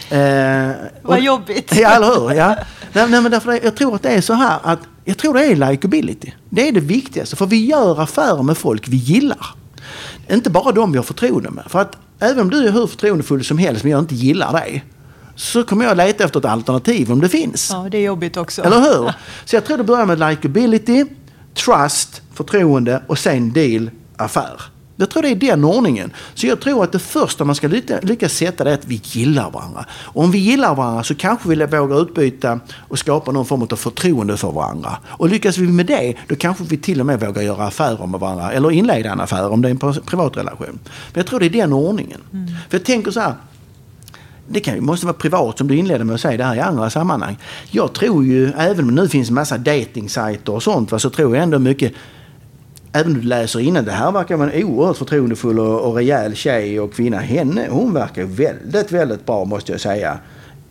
Eh, 0.09 0.71
Vad 1.01 1.21
jobbigt. 1.21 1.75
Ja, 1.75 1.89
eller 1.89 2.07
hur? 2.07 2.31
Ja. 2.33 2.55
Nej, 2.93 3.09
nej, 3.09 3.21
men 3.21 3.31
därför, 3.31 3.51
är- 3.51 3.63
jag 3.63 3.75
tror 3.75 3.95
att 3.95 4.03
det 4.03 4.09
är 4.09 4.21
så 4.21 4.33
här 4.33 4.59
att 4.63 4.79
jag 5.05 5.17
tror 5.17 5.33
det 5.33 5.45
är 5.45 5.55
likability. 5.71 6.31
Det 6.49 6.67
är 6.67 6.71
det 6.71 6.79
viktigaste. 6.79 7.35
För 7.35 7.45
vi 7.45 7.65
gör 7.65 8.01
affärer 8.01 8.43
med 8.43 8.57
folk 8.57 8.87
vi 8.87 8.97
gillar. 8.97 9.45
Inte 10.29 10.49
bara 10.49 10.71
de 10.71 10.91
vi 10.91 10.97
har 10.97 11.03
förtroende 11.03 11.49
med. 11.49 11.63
För 11.67 11.79
att 11.81 11.97
även 12.19 12.39
om 12.39 12.49
du 12.49 12.67
är 12.67 12.71
hur 12.71 12.87
förtroendefull 12.87 13.45
som 13.45 13.57
helst 13.57 13.83
men 13.83 13.91
jag 13.91 13.99
inte 14.01 14.15
gillar 14.15 14.53
dig. 14.53 14.85
Så 15.35 15.63
kommer 15.63 15.85
jag 15.85 15.97
leta 15.97 16.23
efter 16.23 16.39
ett 16.39 16.45
alternativ 16.45 17.11
om 17.11 17.21
det 17.21 17.29
finns. 17.29 17.69
Ja, 17.73 17.87
det 17.91 17.97
är 17.97 18.01
jobbigt 18.01 18.37
också. 18.37 18.61
Eller 18.63 18.79
hur? 18.81 19.13
Så 19.45 19.55
jag 19.55 19.65
tror 19.65 19.77
det 19.77 19.83
börjar 19.83 20.05
med 20.05 20.19
likability, 20.19 21.05
trust, 21.65 22.21
förtroende 22.33 23.01
och 23.07 23.17
sen 23.19 23.53
deal, 23.53 23.89
affär. 24.17 24.61
Jag 24.97 25.09
tror 25.09 25.21
det 25.21 25.29
är 25.29 25.35
den 25.35 25.63
ordningen. 25.63 26.11
Så 26.33 26.47
jag 26.47 26.59
tror 26.61 26.83
att 26.83 26.91
det 26.91 26.99
första 26.99 27.43
man 27.43 27.55
ska 27.55 27.67
lycka- 27.67 27.99
lyckas 28.01 28.33
sätta 28.33 28.63
det 28.63 28.69
är 28.69 28.73
att 28.73 28.85
vi 28.85 29.01
gillar 29.03 29.51
varandra. 29.51 29.85
Och 29.91 30.23
om 30.23 30.31
vi 30.31 30.37
gillar 30.37 30.75
varandra 30.75 31.03
så 31.03 31.15
kanske 31.15 31.49
vi 31.49 31.55
vågar 31.65 32.01
utbyta 32.01 32.59
och 32.77 32.99
skapa 32.99 33.31
någon 33.31 33.45
form 33.45 33.61
av 33.71 33.75
förtroende 33.75 34.37
för 34.37 34.51
varandra. 34.51 34.97
Och 35.07 35.29
lyckas 35.29 35.57
vi 35.57 35.67
med 35.67 35.85
det, 35.85 36.13
då 36.27 36.35
kanske 36.35 36.63
vi 36.63 36.77
till 36.77 36.99
och 36.99 37.05
med 37.05 37.19
vågar 37.19 37.41
göra 37.41 37.63
affärer 37.67 38.07
med 38.07 38.19
varandra. 38.19 38.51
Eller 38.51 38.71
inleda 38.71 39.09
en 39.11 39.21
affär 39.21 39.49
om 39.49 39.61
det 39.61 39.67
är 39.67 39.71
en 39.71 39.79
pri- 39.79 40.05
privat 40.05 40.37
relation. 40.37 40.79
Men 40.83 41.13
jag 41.13 41.25
tror 41.27 41.39
det 41.39 41.45
är 41.45 41.49
den 41.49 41.73
ordningen. 41.73 42.21
För 42.69 42.77
jag 42.77 42.83
tänker 42.85 43.11
så 43.11 43.19
här, 43.19 43.33
det 44.47 44.59
kan, 44.59 44.85
måste 44.85 45.05
vara 45.05 45.13
privat 45.13 45.57
som 45.57 45.67
du 45.67 45.75
inledde 45.77 46.03
med 46.03 46.13
att 46.15 46.21
säga 46.21 46.37
det 46.37 46.43
här 46.43 46.55
i 46.55 46.59
andra 46.59 46.89
sammanhang. 46.89 47.37
Jag 47.71 47.93
tror 47.93 48.25
ju, 48.25 48.51
även 48.57 48.89
om 48.89 48.95
det 48.95 49.01
nu 49.01 49.09
finns 49.09 49.29
en 49.29 49.35
massa 49.35 49.57
datingsajter 49.57 50.53
och 50.53 50.63
sånt, 50.63 50.91
va, 50.91 50.99
så 50.99 51.09
tror 51.09 51.35
jag 51.35 51.43
ändå 51.43 51.59
mycket 51.59 51.93
Även 52.95 53.11
om 53.11 53.21
du 53.21 53.27
läser 53.27 53.59
innan, 53.59 53.85
det 53.85 53.91
här 53.91 54.11
verkar 54.11 54.35
vara 54.35 54.51
en 54.51 54.63
oerhört 54.63 54.97
förtroendefull 54.97 55.59
och, 55.59 55.81
och 55.81 55.95
rejäl 55.95 56.35
tjej 56.35 56.79
och 56.79 56.93
kvinna. 56.93 57.17
Henne, 57.17 57.67
hon 57.69 57.93
verkar 57.93 58.21
ju 58.21 58.27
väldigt, 58.27 58.91
väldigt 58.91 59.25
bra 59.25 59.45
måste 59.45 59.71
jag 59.71 59.81
säga. 59.81 60.17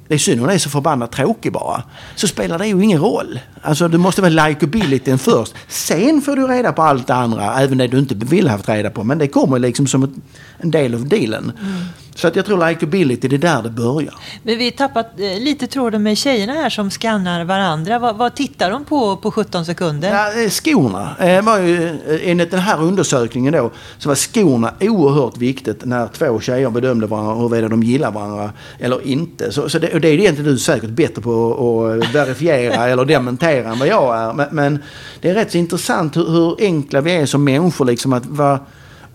Det 0.09 0.15
är 0.15 0.19
synd 0.19 0.41
hon 0.41 0.51
är 0.51 0.59
så 0.59 0.71
förbannat 0.71 1.13
tråkig 1.13 1.53
bara. 1.53 1.83
Så 2.17 2.29
spelar 2.29 2.59
det 2.59 2.67
ju 2.67 2.83
ingen 2.85 3.01
roll. 3.01 3.41
Alltså 3.63 3.89
du 3.89 3.99
måste 3.99 4.23
vara 4.23 4.47
likabilityn 4.49 5.19
först. 5.19 5.55
Sen 5.69 6.23
får 6.23 6.37
du 6.37 6.47
reda 6.47 6.73
på 6.73 6.83
allt 6.83 7.07
det 7.07 7.15
andra, 7.15 7.61
även 7.61 7.79
det 7.79 7.87
du 7.87 7.99
inte 7.99 8.15
vill 8.15 8.49
ha 8.49 8.57
haft 8.57 8.69
reda 8.69 8.91
på. 8.91 9.05
Men 9.05 9.19
det 9.19 9.29
kommer 9.29 9.59
liksom 9.59 9.87
som 9.87 10.03
ett, 10.03 10.11
en 10.59 10.71
del 10.71 10.95
av 10.95 11.09
dealen. 11.09 11.53
Mm. 11.61 11.85
Så 12.15 12.29
att 12.29 12.37
jag 12.37 12.47
tror 12.47 12.69
likability, 12.69 13.29
det 13.29 13.37
är 13.37 13.39
där 13.39 13.63
det 13.63 13.71
börjar. 13.71 14.15
Men 14.43 14.59
vi 14.59 14.65
har 14.65 14.71
tappat 14.71 15.07
eh, 15.21 15.41
lite 15.41 15.67
tråden 15.67 16.03
med 16.03 16.19
tjejerna 16.19 16.53
här 16.53 16.71
som 16.71 16.91
skannar 16.91 17.45
varandra. 17.45 17.99
Vad, 17.99 18.17
vad 18.17 18.35
tittar 18.35 18.71
de 18.71 18.85
på 18.85 19.17
på 19.17 19.31
17 19.31 19.65
sekunder? 19.65 20.11
Ja, 20.11 20.43
eh, 20.43 20.51
skorna. 20.51 21.17
Eh, 21.21 21.45
var 21.45 21.59
ju, 21.59 21.99
enligt 22.25 22.51
den 22.51 22.61
här 22.61 22.83
undersökningen 22.83 23.53
då 23.53 23.71
så 23.99 24.09
var 24.09 24.17
skorna 24.17 24.73
oerhört 24.81 25.37
viktigt 25.37 25.85
när 25.85 26.09
två 26.09 26.41
tjejer 26.41 26.71
bedömde 26.71 27.07
varandra 27.07 27.35
huruvida 27.35 27.69
de 27.69 27.83
gillar 27.83 28.11
varandra 28.11 28.53
eller 28.79 29.07
inte. 29.07 29.53
Så, 29.53 29.69
så 29.69 29.79
det, 29.79 29.95
och 29.95 30.01
det 30.01 30.09
är 30.09 30.13
egentligen 30.13 30.51
du 30.53 30.59
säkert 30.59 30.91
bättre 30.91 31.23
på 31.23 32.01
att 32.03 32.15
verifiera 32.15 32.89
eller 32.89 33.05
dementera 33.05 33.73
än 33.73 33.79
vad 33.79 33.89
jag 33.89 34.17
är. 34.19 34.33
Men, 34.33 34.49
men 34.53 34.83
det 35.21 35.31
är 35.31 35.35
rätt 35.35 35.53
så 35.53 35.59
intressant 35.59 36.17
hur, 36.17 36.31
hur 36.31 36.57
enkla 36.59 37.01
vi 37.01 37.13
är 37.13 37.27
som 37.27 37.45
människor 37.45 37.85
liksom 37.85 38.13
att 38.13 38.27
vara 38.27 38.61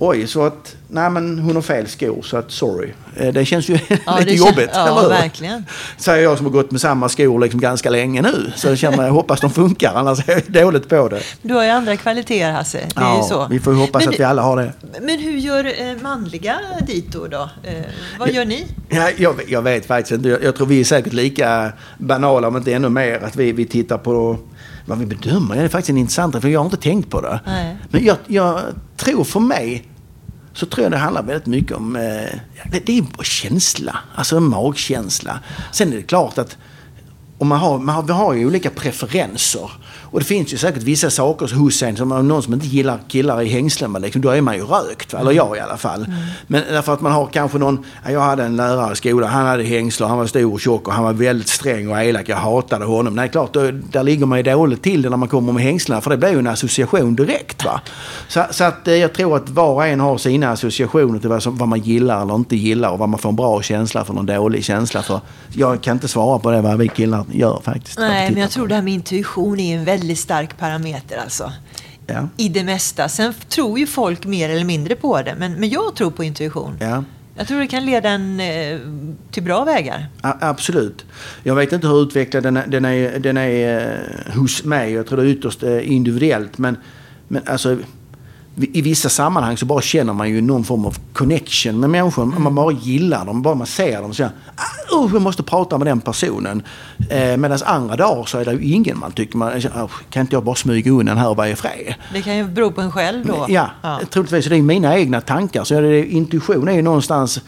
Oj, 0.01 0.27
så 0.27 0.43
att 0.45 0.75
nej 0.87 1.09
men 1.09 1.39
hon 1.39 1.55
har 1.55 1.61
fel 1.61 1.87
skor 1.87 2.21
så 2.21 2.37
att 2.37 2.51
sorry. 2.51 2.93
Eh, 3.15 3.33
det 3.33 3.45
känns 3.45 3.69
ju 3.69 3.79
Ja, 4.05 4.17
lite 4.19 4.31
jobbigt. 4.33 4.69
ja, 4.73 4.87
eller 4.87 5.01
hur? 5.01 5.09
verkligen. 5.09 5.65
Säger 5.97 6.23
jag 6.23 6.37
som 6.37 6.45
har 6.45 6.53
gått 6.53 6.71
med 6.71 6.81
samma 6.81 7.09
skor 7.09 7.39
liksom 7.39 7.59
ganska 7.59 7.89
länge 7.89 8.21
nu. 8.21 8.51
Så 8.55 8.67
jag 8.67 8.77
känner 8.77 9.05
jag 9.05 9.11
hoppas 9.11 9.41
de 9.41 9.49
funkar 9.49 9.93
annars 9.95 10.29
är 10.29 10.33
jag 10.33 10.65
dåligt 10.65 10.89
på 10.89 11.07
det. 11.07 11.21
Du 11.41 11.53
har 11.53 11.63
ju 11.63 11.69
andra 11.69 11.97
kvaliteter 11.97 12.51
Hasse. 12.51 12.79
Det 12.95 13.01
är 13.01 13.17
ju 13.17 13.23
så. 13.23 13.47
vi 13.49 13.59
får 13.59 13.73
ju 13.73 13.79
hoppas 13.79 14.05
men, 14.05 14.13
att 14.13 14.19
vi 14.19 14.23
alla 14.23 14.41
har 14.41 14.57
det. 14.57 14.73
men 15.01 15.19
hur 15.19 15.37
gör 15.37 15.65
eh, 15.65 16.01
manliga 16.01 16.55
dito 16.87 17.27
då? 17.27 17.49
Eh, 17.63 17.73
vad 18.19 18.31
gör 18.31 18.45
ni? 18.45 18.67
Ja, 18.89 19.09
jag, 19.17 19.35
jag 19.47 19.61
vet 19.61 19.85
faktiskt 19.85 20.11
inte. 20.11 20.29
Jag, 20.29 20.43
jag 20.43 20.55
tror 20.55 20.67
vi 20.67 20.79
är 20.79 20.83
säkert 20.85 21.13
lika 21.13 21.71
banala 21.97 22.47
om 22.47 22.57
inte 22.57 22.73
ännu 22.73 22.89
mer. 22.89 23.23
Att 23.23 23.35
vi, 23.35 23.51
vi 23.51 23.65
tittar 23.65 23.97
på 23.97 24.37
vad 24.85 24.97
vi 24.97 25.05
bedömer. 25.05 25.55
Det 25.55 25.61
är 25.61 25.67
faktiskt 25.67 25.89
en 25.89 25.97
intressant 25.97 26.41
för 26.41 26.47
jag 26.49 26.59
har 26.59 26.65
inte 26.65 26.77
tänkt 26.77 27.09
på 27.09 27.21
det. 27.21 27.39
Nej. 27.45 27.77
Men 27.89 28.05
jag, 28.05 28.17
jag 28.27 28.61
tror 28.99 29.23
för 29.23 29.39
mig 29.39 29.87
så 30.53 30.65
tror 30.65 30.83
jag 30.83 30.91
det 30.91 30.97
handlar 30.97 31.23
väldigt 31.23 31.45
mycket 31.45 31.77
om... 31.77 31.95
Eh, 31.95 32.01
det, 32.71 32.85
det 32.85 32.97
är 32.97 33.23
känsla. 33.23 33.99
Alltså 34.15 34.37
en 34.37 34.43
magkänsla. 34.43 35.39
Sen 35.71 35.93
är 35.93 35.97
det 35.97 36.03
klart 36.03 36.37
att 36.37 36.57
och 37.37 37.45
man 37.45 37.59
har, 37.59 37.79
man 37.79 37.95
har, 37.95 38.03
vi 38.03 38.13
har 38.13 38.33
ju 38.33 38.45
olika 38.45 38.69
preferenser. 38.69 39.71
Och 40.11 40.19
det 40.19 40.25
finns 40.25 40.53
ju 40.53 40.57
säkert 40.57 40.83
vissa 40.83 41.09
saker 41.09 41.55
hos 41.55 41.83
en 41.83 41.97
som 41.97 42.11
om 42.11 42.27
någon 42.27 42.43
som 42.43 42.53
inte 42.53 42.67
gillar 42.67 42.99
killar 43.07 43.41
i 43.41 43.47
hängslen, 43.47 43.93
va, 43.93 43.99
liksom, 43.99 44.21
då 44.21 44.29
är 44.29 44.41
man 44.41 44.55
ju 44.55 44.63
rökt. 44.63 45.13
Va? 45.13 45.19
Eller 45.19 45.31
jag 45.31 45.57
i 45.57 45.59
alla 45.59 45.77
fall. 45.77 46.05
Men 46.47 46.63
därför 46.69 46.93
att 46.93 47.01
man 47.01 47.11
har 47.11 47.25
kanske 47.25 47.57
någon, 47.57 47.85
ja, 48.05 48.11
jag 48.11 48.21
hade 48.21 48.43
en 48.43 48.55
lärare 48.55 48.93
i 48.93 48.95
skolan, 48.95 49.29
han 49.29 49.45
hade 49.45 49.63
hängslen, 49.63 50.09
han 50.09 50.17
var 50.17 50.27
stor 50.27 50.53
och 50.53 50.61
tjock 50.61 50.87
och 50.87 50.93
han 50.93 51.03
var 51.03 51.13
väldigt 51.13 51.47
sträng 51.47 51.91
och 51.91 52.03
elak. 52.03 52.29
Jag 52.29 52.37
hatade 52.37 52.85
honom. 52.85 53.15
Nej, 53.15 53.29
klart, 53.29 53.53
då, 53.53 53.71
där 53.71 54.03
ligger 54.03 54.25
man 54.25 54.37
ju 54.37 54.43
dåligt 54.43 54.83
till 54.83 55.01
när 55.01 55.17
man 55.17 55.27
kommer 55.27 55.53
med 55.53 55.63
hängslena, 55.63 56.01
för 56.01 56.09
det 56.09 56.17
blir 56.17 56.29
ju 56.29 56.39
en 56.39 56.47
association 56.47 57.15
direkt. 57.15 57.65
Va? 57.65 57.81
Så, 58.27 58.43
så 58.51 58.63
att 58.63 58.87
eh, 58.87 58.95
jag 58.95 59.13
tror 59.13 59.35
att 59.35 59.49
var 59.49 59.73
och 59.73 59.87
en 59.87 59.99
har 59.99 60.17
sina 60.17 60.51
associationer 60.51 61.19
till 61.19 61.29
vad, 61.29 61.43
som, 61.43 61.57
vad 61.57 61.67
man 61.67 61.79
gillar 61.79 62.21
eller 62.21 62.35
inte 62.35 62.55
gillar 62.55 62.91
och 62.91 62.99
vad 62.99 63.09
man 63.09 63.19
får 63.19 63.29
en 63.29 63.35
bra 63.35 63.61
känsla 63.61 64.05
för, 64.05 64.13
någon 64.13 64.25
dålig 64.25 64.63
känsla 64.63 65.01
för. 65.01 65.21
Jag 65.53 65.81
kan 65.81 65.95
inte 65.95 66.07
svara 66.07 66.39
på 66.39 66.51
det 66.51 66.61
vad 66.61 66.77
vi 66.77 66.87
killar 66.87 67.25
gör 67.31 67.61
faktiskt. 67.63 67.99
Nej, 67.99 68.31
men 68.31 68.41
jag 68.41 68.51
tror 68.51 68.67
det 68.67 68.75
här 68.75 68.81
med 68.81 68.93
intuition 68.93 69.59
är 69.59 69.77
en 69.77 69.85
väldigt 69.85 69.98
stark 70.15 70.57
parameter 70.57 71.17
alltså. 71.17 71.51
Ja. 72.07 72.29
I 72.37 72.49
det 72.49 72.63
mesta. 72.63 73.09
Sen 73.09 73.33
tror 73.49 73.79
ju 73.79 73.87
folk 73.87 74.25
mer 74.25 74.49
eller 74.49 74.65
mindre 74.65 74.95
på 74.95 75.21
det. 75.21 75.35
Men, 75.39 75.53
men 75.53 75.69
jag 75.69 75.95
tror 75.95 76.11
på 76.11 76.23
intuition. 76.23 76.77
Ja. 76.81 77.03
Jag 77.35 77.47
tror 77.47 77.59
det 77.59 77.67
kan 77.67 77.85
leda 77.85 78.09
en 78.09 78.39
eh, 78.39 78.79
till 79.31 79.43
bra 79.43 79.63
vägar. 79.63 80.07
A- 80.21 80.37
Absolut. 80.41 81.05
Jag 81.43 81.55
vet 81.55 81.73
inte 81.73 81.87
hur 81.87 82.01
utvecklad 82.03 82.43
den 82.43 82.57
är, 82.57 82.67
den 82.67 82.85
är, 82.85 83.19
den 83.19 83.37
är 83.37 83.87
eh, 84.27 84.33
hos 84.35 84.63
mig. 84.63 84.91
Jag 84.93 85.07
tror 85.07 85.17
det 85.17 85.23
är 85.23 85.27
ytterst 85.27 85.63
eh, 85.63 85.91
individuellt. 85.91 86.57
Men, 86.57 86.77
men 87.27 87.41
alltså, 87.47 87.77
i 88.61 88.81
vissa 88.81 89.09
sammanhang 89.09 89.57
så 89.57 89.65
bara 89.65 89.81
känner 89.81 90.13
man 90.13 90.29
ju 90.29 90.41
någon 90.41 90.63
form 90.63 90.85
av 90.85 90.97
connection 91.13 91.79
med 91.79 91.89
människor. 91.89 92.25
Man 92.25 92.55
bara 92.55 92.71
gillar 92.71 93.25
dem, 93.25 93.41
bara 93.41 93.55
man 93.55 93.67
ser 93.67 94.01
dem. 94.01 94.11
Så 94.11 94.15
säger 94.15 94.31
ah, 94.55 94.95
oh, 94.95 95.09
jag 95.13 95.21
måste 95.21 95.43
prata 95.43 95.77
med 95.77 95.87
den 95.87 96.01
personen. 96.01 96.63
Eh, 97.09 97.37
Medan 97.37 97.59
andra 97.65 97.95
dagar 97.95 98.25
så 98.25 98.37
är 98.37 98.45
det 98.45 98.51
ju 98.51 98.73
ingen 98.73 98.99
man 98.99 99.11
tycker 99.11 99.37
man, 99.37 99.57
oh, 99.57 99.91
kan 100.09 100.21
inte 100.21 100.35
jag 100.35 100.43
bara 100.43 100.55
smyga 100.55 100.91
undan 100.91 101.17
här 101.17 101.29
och 101.29 101.37
vara 101.37 101.49
i 101.49 101.55
fred? 101.55 101.95
Det 102.13 102.21
kan 102.21 102.37
ju 102.37 102.43
bero 102.43 102.71
på 102.71 102.81
en 102.81 102.91
själv 102.91 103.25
då. 103.25 103.45
Ja, 103.49 103.69
troligtvis. 104.09 104.45
Det 104.45 104.57
är 104.57 104.61
mina 104.61 104.97
egna 104.97 105.21
tankar. 105.21 105.63
Så 105.63 105.81
det, 105.81 106.05
intuition 106.05 106.67
är 106.67 106.73
ju 106.73 106.81
någonstans 106.81 107.39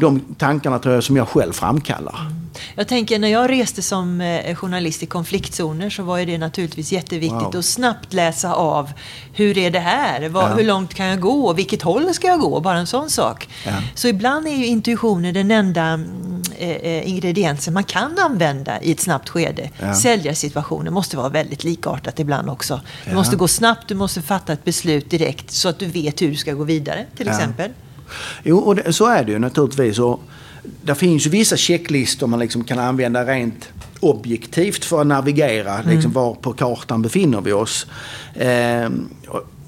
de 0.00 0.20
tankarna 0.38 0.78
tror 0.78 0.94
jag 0.94 1.04
som 1.04 1.16
jag 1.16 1.28
själv 1.28 1.52
framkallar. 1.52 2.32
Jag 2.74 2.88
tänker 2.88 3.18
när 3.18 3.28
jag 3.28 3.50
reste 3.50 3.82
som 3.82 4.20
eh, 4.20 4.54
journalist 4.54 5.02
i 5.02 5.06
konfliktzoner 5.06 5.90
så 5.90 6.02
var 6.02 6.18
det 6.26 6.38
naturligtvis 6.38 6.92
jätteviktigt 6.92 7.42
Wow. 7.42 7.56
att 7.56 7.64
snabbt 7.64 8.12
läsa 8.12 8.54
av 8.54 8.90
hur 9.32 9.58
är 9.58 9.70
det 9.70 9.78
här? 9.78 10.28
Vad, 10.28 10.50
Ja. 10.50 10.54
Hur 10.54 10.64
långt 10.64 10.94
kan 10.94 11.06
jag 11.06 11.20
gå? 11.20 11.52
Vilket 11.52 11.82
håll 11.82 12.14
ska 12.14 12.26
jag 12.26 12.40
gå? 12.40 12.60
Bara 12.60 12.78
en 12.78 12.86
sån 12.86 13.10
sak. 13.10 13.48
Ja. 13.66 13.72
Så 13.94 14.08
ibland 14.08 14.46
är 14.46 14.56
ju 14.56 14.66
intuitionen 14.66 15.34
den 15.34 15.50
enda 15.50 15.82
mm, 15.82 16.42
eh, 16.58 16.68
eh, 16.70 17.08
ingrediensen 17.08 17.74
man 17.74 17.84
kan 17.84 18.18
använda 18.18 18.82
i 18.82 18.92
ett 18.92 19.00
snabbt 19.00 19.28
skede. 19.28 19.70
Ja. 19.80 19.94
Säljarsituationen 19.94 20.92
måste 20.92 21.16
vara 21.16 21.28
väldigt 21.28 21.64
likartat 21.64 22.18
ibland 22.20 22.50
också. 22.50 22.80
Ja. 23.06 23.14
måste 23.14 23.36
gå 23.36 23.48
snabbt, 23.48 23.88
du 23.88 23.94
måste 23.94 24.22
fatta 24.22 24.52
ett 24.52 24.64
beslut 24.64 25.10
direkt 25.10 25.50
så 25.50 25.68
att 25.68 25.78
du 25.78 25.86
vet 25.86 26.22
hur 26.22 26.28
du 26.30 26.36
ska 26.36 26.52
gå 26.52 26.64
vidare 26.64 27.06
till 27.16 27.28
exempel. 27.28 27.70
Jo, 28.42 28.58
och 28.58 28.74
det, 28.74 28.92
så 28.92 29.06
är 29.06 29.24
det 29.24 29.32
ju 29.32 29.38
naturligtvis. 29.38 29.98
Och 29.98 30.20
det 30.82 30.94
finns 30.94 31.26
ju 31.26 31.30
vissa 31.30 31.56
checklistor 31.56 32.26
man 32.26 32.38
liksom 32.38 32.64
kan 32.64 32.78
använda 32.78 33.24
rent 33.24 33.68
objektivt 34.00 34.84
för 34.84 35.00
att 35.00 35.06
navigera 35.06 35.82
liksom 35.82 36.12
var 36.12 36.34
på 36.34 36.52
kartan 36.52 37.02
befinner 37.02 37.40
vi 37.40 37.52
oss. 37.52 37.86
Ehm, 38.34 39.08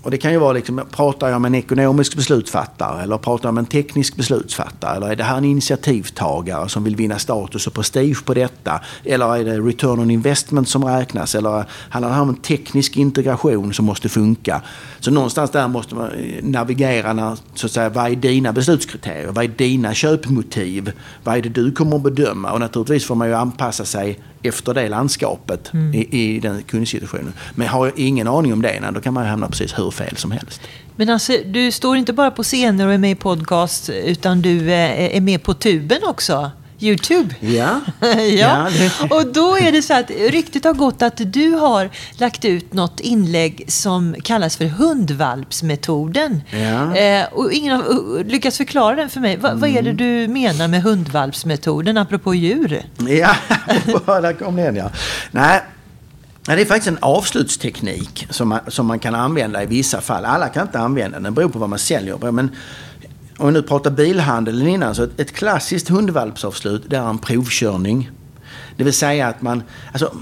och, 0.03 0.11
det 0.11 0.19
kan 0.19 0.33
ju 0.33 0.39
vara 0.39 0.53
liksom, 0.53 0.81
pratar 0.91 1.29
jag 1.29 1.41
med 1.41 1.49
en 1.49 1.55
ekonomisk 1.55 2.17
beslutsfattare 2.17 3.03
eller 3.03 3.19
pratar 3.19 3.49
jag 3.49 3.55
med 3.55 3.63
en 3.63 3.67
teknisk 3.67 4.17
beslutsfattare? 4.17 4.97
Eller 4.97 5.09
är 5.09 5.17
det 5.17 5.25
här 5.25 5.39
en 5.39 5.45
initiativtagare 5.45 6.69
som 6.69 6.85
vill 6.85 6.97
vinna 6.97 7.19
status 7.19 7.67
och 7.67 7.75
prestige 7.75 8.25
på 8.25 8.35
detta? 8.35 8.81
Eller 9.05 9.37
är 9.37 9.45
det 9.45 9.59
return 9.59 10.01
on 10.01 10.11
investment 10.11 10.69
som 10.69 10.85
räknas? 10.85 11.35
Eller 11.35 11.65
handlar 11.89 12.09
det 12.09 12.15
här 12.15 12.23
om 12.23 12.29
en 12.29 12.37
teknisk 12.37 12.97
integration 12.97 13.75
som 13.75 13.85
måste 13.85 14.09
funka? 14.09 14.63
Så 15.01 15.11
någonstans 15.11 15.51
där 15.51 15.69
måste 15.69 15.95
man 15.95 16.11
eh, 16.11 16.45
navigera 16.45 17.13
när, 17.13 17.37
så 17.55 17.67
att 17.67 17.73
säga, 17.73 17.89
vad 17.89 18.13
är 18.13 18.17
dina 18.17 18.53
beslutskriterier? 18.53 19.33
Vad 19.33 19.45
är 19.45 19.49
dina 19.49 19.95
köpmotiv? 19.95 20.93
Vad 21.25 21.37
är 21.37 21.43
det 21.43 21.49
du 21.49 21.73
kommer 21.73 21.97
att 21.97 22.03
bedöma? 22.03 22.53
Och 22.53 22.61
naturligtvis 22.61 23.07
får 23.07 23.15
man 23.15 23.29
ju 23.29 23.35
anpassa 23.35 23.85
sig 23.85 24.19
efter 24.43 24.75
det 24.75 24.89
landskapet 24.89 25.71
i, 25.95 26.21
i 26.21 26.41
den 26.41 26.63
kundsituationen. 26.63 27.33
Men 27.55 27.69
har 27.69 27.87
jag 27.87 27.99
ingen 27.99 28.29
aning 28.29 28.53
om 28.53 28.63
det, 28.63 28.91
då 28.95 29.01
kan 29.01 29.15
man 29.15 29.27
hamna 29.27 29.49
precis 29.49 29.79
hur 29.79 29.91
fel 29.91 30.17
som 30.17 30.31
helst. 30.31 30.61
Men 30.97 31.09
alltså, 31.09 31.33
du 31.47 31.73
står 31.73 31.97
inte 31.97 32.13
bara 32.13 32.31
på 32.31 32.43
scener 32.43 32.87
och 32.87 32.93
är 32.93 32.99
med 32.99 33.11
i 33.11 33.15
podcast, 33.15 33.91
utan 33.91 34.43
du 34.43 34.73
eh, 34.73 35.17
är 35.17 35.21
med 35.21 35.43
på 35.43 35.55
tuben 35.55 36.01
också. 36.07 36.51
Youtube. 36.83 37.35
Ja, 37.41 37.81
ja. 38.01 38.09
Ja, 38.29 38.69
det- 38.79 39.15
Och 39.15 39.33
då 39.33 39.57
är 39.59 39.73
det 39.73 39.83
så 39.83 39.95
att 39.95 40.11
ryktet 40.11 40.65
har 40.65 40.73
gått 40.75 41.03
att 41.03 41.21
du 41.33 41.51
har 41.51 41.91
lagt 42.19 42.45
ut 42.45 42.73
något 42.73 43.01
inlägg 43.01 43.65
som 43.69 44.15
kallas 44.25 44.57
för 44.57 44.65
hundvalpsmetoden. 44.65 46.43
Ja. 46.51 46.97
Eh, 46.97 47.27
och 47.33 47.53
ingen 47.53 47.77
har 47.77 47.91
uh, 47.91 48.25
lyckats 48.27 48.57
förklara 48.57 48.97
den 48.97 49.11
för 49.11 49.21
mig. 49.21 49.37
Va, 49.37 49.51
Vad 49.55 49.71
är 49.71 49.83
det 49.83 49.93
du 49.93 50.29
menar 50.29 50.69
med 50.69 50.83
hundvalpsmetoden, 50.83 51.97
apropå 51.99 52.35
djur? 52.35 52.83
Ja, 53.09 53.35
där 54.21 54.33
kom 54.33 54.57
den 54.57 54.77
ja. 54.77 54.91
Nej, 55.31 55.61
nej, 56.49 56.57
det 56.57 56.63
är 56.63 56.67
faktiskt 56.67 56.89
en 56.89 56.99
avslutsteknik 57.01 58.27
som 58.31 58.49
man, 58.49 58.61
som 58.69 58.87
man 58.87 58.99
kan 58.99 59.15
använda 59.15 59.63
i 59.63 59.67
vissa 59.67 60.01
fall. 60.01 60.25
Alla 60.25 60.49
kan 60.49 60.63
inte 60.63 60.79
använda 60.79 61.17
den, 61.17 61.23
det 61.23 61.31
beror 61.31 61.49
på 61.49 61.59
vad 61.59 61.69
man 61.69 61.79
säljer. 61.79 62.33
Men 62.33 62.51
om 63.41 63.47
vi 63.47 63.53
nu 63.53 63.63
pratar 63.63 63.91
bilhandeln 63.91 64.67
innan, 64.67 64.95
så 64.95 65.03
ett, 65.03 65.21
ett 65.21 65.33
klassiskt 65.33 65.89
hundvalpsavslut 65.89 66.83
det 66.89 66.97
är 66.97 67.09
en 67.11 67.19
provkörning. 67.19 68.11
Det 68.77 68.85
vill 68.85 68.93
säga 68.95 69.29
att 69.29 69.43
man... 69.43 69.63
Alltså, 69.93 70.13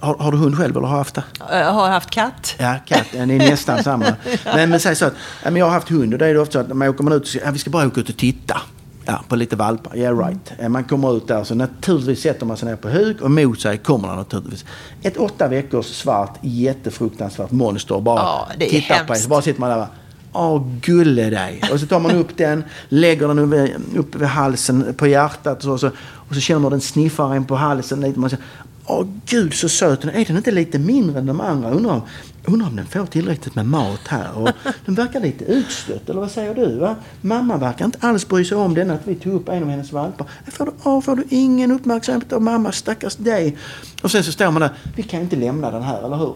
har, 0.00 0.14
har 0.18 0.32
du 0.32 0.38
hund 0.38 0.56
själv 0.58 0.76
eller 0.76 0.86
har 0.88 0.96
haft 0.98 1.14
det? 1.14 1.24
Jag 1.50 1.72
har 1.72 1.88
haft 1.88 2.10
katt. 2.10 2.54
Ja, 2.58 2.76
katten 2.86 3.30
är 3.30 3.38
nästan 3.38 3.82
samma. 3.84 4.04
Men, 4.44 4.70
men 4.70 4.80
säg 4.80 4.96
så 4.96 5.06
att 5.06 5.14
ja, 5.44 5.50
men 5.50 5.56
jag 5.60 5.66
har 5.66 5.72
haft 5.72 5.88
hund 5.88 6.12
och 6.12 6.18
då 6.18 6.24
är 6.24 6.34
det 6.34 6.40
ofta 6.40 6.52
så 6.52 6.58
att 6.58 6.68
när 6.68 6.74
man 6.74 6.88
åker 6.88 7.04
man 7.04 7.12
ut 7.12 7.22
och 7.22 7.28
säger 7.28 7.46
ja, 7.46 7.52
vi 7.52 7.58
ska 7.58 7.70
bara 7.70 7.86
åka 7.86 8.00
ut 8.00 8.08
och 8.08 8.16
titta. 8.16 8.56
Ja, 9.04 9.20
på 9.28 9.36
lite 9.36 9.56
valpar. 9.56 9.96
Yeah 9.96 10.18
right. 10.18 10.52
Eh, 10.58 10.68
Man 10.68 10.84
kommer 10.84 11.16
ut 11.16 11.28
där 11.28 11.44
så 11.44 11.54
naturligtvis 11.54 12.20
sätter 12.22 12.46
man 12.46 12.56
sig 12.56 12.68
ner 12.68 12.76
på 12.76 12.88
huk 12.88 13.20
och 13.20 13.30
mot 13.30 13.60
sig 13.60 13.78
kommer 13.78 14.08
det 14.08 14.14
naturligtvis 14.14 14.64
ett 15.02 15.16
åtta 15.16 15.48
veckors 15.48 15.86
svart 15.86 16.38
jättefruktansvärt 16.42 17.50
monster 17.50 18.00
bara 18.00 18.16
Ja, 18.20 18.48
det 18.58 18.64
är 18.66 18.70
tittar 18.70 18.94
på 18.96 19.00
en. 19.02 19.06
hemskt. 19.08 19.22
Så 19.22 19.28
bara 19.28 19.42
sitter 19.42 19.60
man 19.60 19.68
där 19.70 19.76
och 19.76 19.82
bara, 19.86 19.90
Åh, 20.34 20.66
gulle 20.80 21.30
dig. 21.30 21.60
Och 21.72 21.80
så 21.80 21.86
tar 21.86 22.00
man 22.00 22.16
upp 22.16 22.36
den, 22.36 22.64
lägger 22.88 23.28
den 23.28 23.70
uppe, 23.96 24.18
vid 24.18 24.28
halsen, 24.28 24.94
på 24.96 25.06
hjärtat 25.06 25.56
och 25.56 25.62
så, 25.62 25.72
och 25.72 25.80
så, 25.80 25.90
och 26.28 26.34
så 26.34 26.40
känner 26.40 26.60
man 26.60 26.70
den 26.70 26.80
sniffar 26.80 27.34
en 27.34 27.44
på 27.44 27.56
halsen 27.56 28.00
lite. 28.00 28.20
Man 28.20 28.30
säger, 28.30 28.44
Åh 28.86 29.06
gud 29.26 29.54
så 29.54 29.68
söt 29.68 30.00
den 30.00 30.10
är. 30.10 30.20
Är 30.20 30.24
den 30.24 30.36
inte 30.36 30.50
lite 30.50 30.78
mindre 30.78 31.18
än 31.18 31.26
de 31.26 31.40
andra? 31.40 31.70
Undrar 31.70 31.92
om, 31.92 32.02
undrar 32.44 32.68
om 32.68 32.76
den 32.76 32.86
får 32.86 33.06
tillräckligt 33.06 33.54
med 33.54 33.66
mat 33.66 34.08
här. 34.08 34.38
Och 34.38 34.48
den 34.84 34.94
verkar 34.94 35.20
lite 35.20 35.44
utstött, 35.44 36.10
eller 36.10 36.20
vad 36.20 36.30
säger 36.30 36.54
du? 36.54 36.78
Va? 36.78 36.96
Mamma 37.20 37.56
verkar 37.56 37.84
inte 37.84 37.98
alls 38.00 38.28
bry 38.28 38.44
sig 38.44 38.56
om 38.56 38.74
den 38.74 38.90
att 38.90 39.00
vi 39.04 39.14
tog 39.14 39.34
upp 39.34 39.48
en 39.48 39.62
av 39.62 39.68
hennes 39.68 39.92
valpar. 39.92 40.26
Får 40.46 40.66
du, 40.66 40.72
åh, 40.82 41.00
får 41.00 41.16
du 41.16 41.24
ingen 41.28 41.70
uppmärksamhet 41.70 42.32
av 42.32 42.42
mamma, 42.42 42.72
stackars 42.72 43.16
dig. 43.16 43.56
Och 44.02 44.10
sen 44.10 44.24
så 44.24 44.32
står 44.32 44.50
man 44.50 44.60
där, 44.60 44.70
vi 44.96 45.02
kan 45.02 45.20
inte 45.20 45.36
lämna 45.36 45.70
den 45.70 45.82
här, 45.82 46.02
eller 46.06 46.16
hur? 46.16 46.34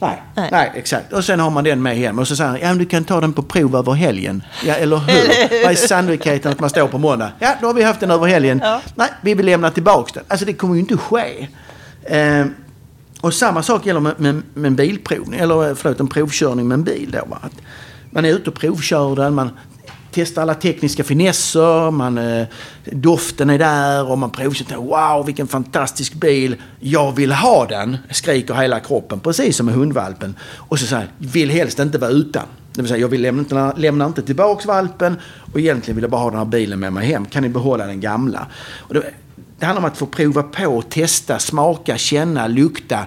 Nej, 0.00 0.22
Nej. 0.34 0.48
nej. 0.52 0.72
exakt. 0.74 1.12
Och 1.12 1.24
sen 1.24 1.40
har 1.40 1.50
man 1.50 1.64
den 1.64 1.82
med 1.82 1.96
hem. 1.96 2.18
Och 2.18 2.28
så 2.28 2.36
säger 2.36 2.50
han, 2.50 2.60
ja 2.60 2.68
men 2.68 2.78
du 2.78 2.86
kan 2.86 3.04
ta 3.04 3.20
den 3.20 3.32
på 3.32 3.42
prov 3.42 3.76
över 3.76 3.92
helgen. 3.92 4.42
Ja, 4.64 4.74
eller 4.74 4.96
hur? 4.96 5.62
Vad 5.64 5.72
är 5.72 5.76
sannolikheten 5.76 6.52
att 6.52 6.60
man 6.60 6.70
står 6.70 6.88
på 6.88 6.98
måndag? 6.98 7.32
Ja, 7.38 7.54
då 7.60 7.66
har 7.66 7.74
vi 7.74 7.82
haft 7.82 8.00
den 8.00 8.10
över 8.10 8.26
helgen. 8.26 8.60
Ja. 8.64 8.80
Nej, 8.94 9.08
vi 9.22 9.34
vill 9.34 9.46
lämna 9.46 9.70
tillbaka 9.70 10.10
den. 10.14 10.24
Alltså 10.28 10.46
det 10.46 10.52
kommer 10.52 10.74
ju 10.74 10.80
inte 10.80 10.96
ske. 10.96 11.48
Eh, 12.04 12.46
och 13.20 13.34
samma 13.34 13.62
sak 13.62 13.86
gäller 13.86 14.00
med, 14.00 14.20
med, 14.20 14.42
med 14.54 14.66
en 14.66 14.76
bilprovning, 14.76 15.40
eller 15.40 15.74
förlåt, 15.74 16.00
en 16.00 16.08
provkörning 16.08 16.68
med 16.68 16.74
en 16.74 16.84
bil. 16.84 17.10
Då, 17.10 17.24
va? 17.26 17.38
Att 17.42 17.62
man 18.10 18.24
är 18.24 18.28
ute 18.28 18.50
och 18.50 18.56
provkör 18.56 19.16
den, 19.16 19.34
man 19.34 19.50
testar 20.10 20.42
alla 20.42 20.54
tekniska 20.54 21.04
finesser, 21.04 21.90
man, 21.90 22.18
eh, 22.18 22.46
doften 22.84 23.50
är 23.50 23.58
där 23.58 24.10
och 24.10 24.18
man 24.18 24.30
provkör. 24.30 24.76
Wow, 24.76 25.26
vilken 25.26 25.46
fantastisk 25.46 26.14
bil! 26.14 26.56
Jag 26.80 27.12
vill 27.16 27.32
ha 27.32 27.66
den! 27.66 27.96
Skriker 28.10 28.54
hela 28.54 28.80
kroppen, 28.80 29.20
precis 29.20 29.56
som 29.56 29.66
med 29.66 29.74
hundvalpen. 29.74 30.34
Och 30.56 30.78
så 30.78 30.86
säger 30.86 31.08
vill 31.18 31.50
helst 31.50 31.78
inte 31.78 31.98
vara 31.98 32.10
utan. 32.10 32.42
Det 32.72 32.82
vill 32.82 32.88
säga, 32.88 33.00
jag 33.00 33.08
vill 33.08 33.22
lämna, 33.22 33.40
inte- 33.40 33.72
lämna 33.76 34.06
inte 34.06 34.22
tillbaka 34.22 34.68
valpen 34.68 35.16
och 35.52 35.60
egentligen 35.60 35.96
vill 35.96 36.02
jag 36.02 36.10
bara 36.10 36.20
ha 36.20 36.30
den 36.30 36.38
här 36.38 36.44
bilen 36.46 36.80
med 36.80 36.92
mig 36.92 37.06
hem. 37.06 37.26
Kan 37.26 37.42
ni 37.42 37.48
behålla 37.48 37.86
den 37.86 38.00
gamla? 38.00 38.46
Och 38.78 38.94
det, 38.94 39.02
det 39.58 39.66
handlar 39.66 39.82
om 39.82 39.90
att 39.90 39.96
få 39.98 40.06
prova 40.06 40.42
på, 40.42 40.82
testa, 40.82 41.38
smaka, 41.38 41.96
känna, 41.96 42.46
lukta. 42.46 43.06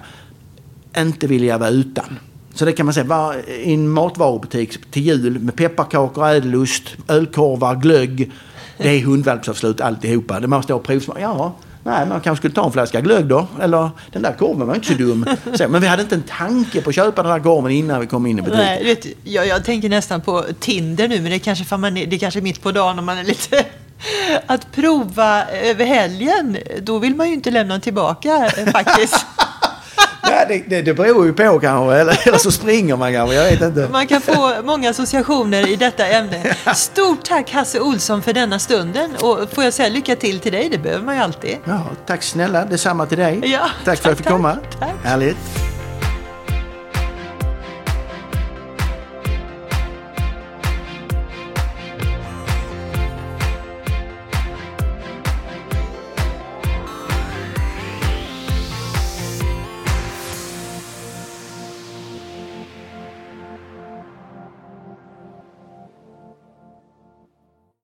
Inte 0.96 1.26
vilja 1.26 1.58
vara 1.58 1.70
utan. 1.70 2.18
Så 2.54 2.64
det 2.64 2.72
kan 2.72 2.86
man 2.86 2.94
säga, 2.94 3.34
i 3.46 3.74
en 3.74 3.88
matvarubutik 3.88 4.90
till 4.90 5.02
jul 5.02 5.38
med 5.38 5.56
pepparkakor, 5.56 6.28
ädelost, 6.28 6.82
ölkorvar, 7.08 7.76
glögg. 7.76 8.32
Det 8.78 8.88
är 8.88 9.00
hundvalpsavslut 9.00 9.80
alltihopa. 9.80 10.40
Det 10.40 10.46
man 10.46 10.62
står 10.62 10.74
och 10.74 10.82
provsmakar. 10.82 11.22
Ja, 11.22 11.54
nej, 11.82 12.06
man 12.06 12.20
kanske 12.20 12.40
skulle 12.40 12.54
ta 12.54 12.66
en 12.66 12.72
flaska 12.72 13.00
glögg 13.00 13.26
då. 13.26 13.46
Eller 13.60 13.90
den 14.12 14.22
där 14.22 14.32
korven 14.32 14.66
var 14.66 14.74
inte 14.74 14.86
så 14.86 14.94
dum. 14.94 15.26
Så, 15.54 15.68
men 15.68 15.80
vi 15.80 15.86
hade 15.86 16.02
inte 16.02 16.14
en 16.14 16.22
tanke 16.22 16.82
på 16.82 16.90
att 16.90 16.96
köpa 16.96 17.22
den 17.22 17.32
där 17.32 17.40
korven 17.40 17.72
innan 17.72 18.00
vi 18.00 18.06
kom 18.06 18.26
in 18.26 18.38
i 18.38 18.42
butiken. 18.42 18.64
Nej, 18.64 18.84
vet, 18.84 19.06
jag, 19.24 19.46
jag 19.46 19.64
tänker 19.64 19.88
nästan 19.88 20.20
på 20.20 20.44
Tinder 20.60 21.08
nu, 21.08 21.20
men 21.20 21.30
det 21.30 21.36
är 21.36 21.38
kanske, 21.38 21.64
för 21.64 21.76
man 21.76 21.96
är, 21.96 22.06
det 22.06 22.16
är 22.16 22.18
kanske 22.20 22.40
mitt 22.40 22.62
på 22.62 22.72
dagen 22.72 22.98
om 22.98 23.04
man 23.04 23.18
är 23.18 23.24
lite... 23.24 23.64
Att 24.46 24.72
prova 24.72 25.44
över 25.46 25.84
helgen, 25.84 26.56
då 26.82 26.98
vill 26.98 27.14
man 27.14 27.28
ju 27.28 27.34
inte 27.34 27.50
lämna 27.50 27.80
tillbaka 27.80 28.50
eh, 28.56 28.72
faktiskt. 28.72 29.26
Det, 30.48 30.62
det, 30.66 30.82
det 30.82 30.94
beror 30.94 31.26
ju 31.26 31.32
på 31.32 31.60
kanske. 31.60 31.96
Eller, 31.96 32.20
eller 32.28 32.38
så 32.38 32.50
springer 32.50 32.96
man 32.96 33.12
kanske. 33.12 33.36
Jag 33.36 33.44
vet 33.44 33.62
inte. 33.62 33.88
Man 33.92 34.06
kan 34.06 34.20
få 34.20 34.54
många 34.64 34.90
associationer 34.90 35.68
i 35.68 35.76
detta 35.76 36.06
ämne. 36.06 36.56
Stort 36.74 37.24
tack 37.24 37.50
Hasse 37.52 37.80
Olsson 37.80 38.22
för 38.22 38.32
denna 38.32 38.58
stunden. 38.58 39.10
Och 39.20 39.38
får 39.52 39.64
jag 39.64 39.72
säga 39.72 39.88
lycka 39.88 40.16
till 40.16 40.40
till 40.40 40.52
dig, 40.52 40.68
det 40.68 40.78
behöver 40.78 41.04
man 41.04 41.14
ju 41.14 41.20
alltid. 41.22 41.56
Ja, 41.64 41.82
tack 42.06 42.22
snälla. 42.22 42.64
Detsamma 42.64 43.06
till 43.06 43.18
dig. 43.18 43.40
Ja, 43.44 43.70
tack 43.84 43.84
för 43.84 43.90
att 43.92 44.04
jag 44.04 44.16
fick 44.16 44.26
tack, 44.26 44.32
komma. 44.32 44.56
tack. 44.80 44.94
Härligt. 45.04 45.73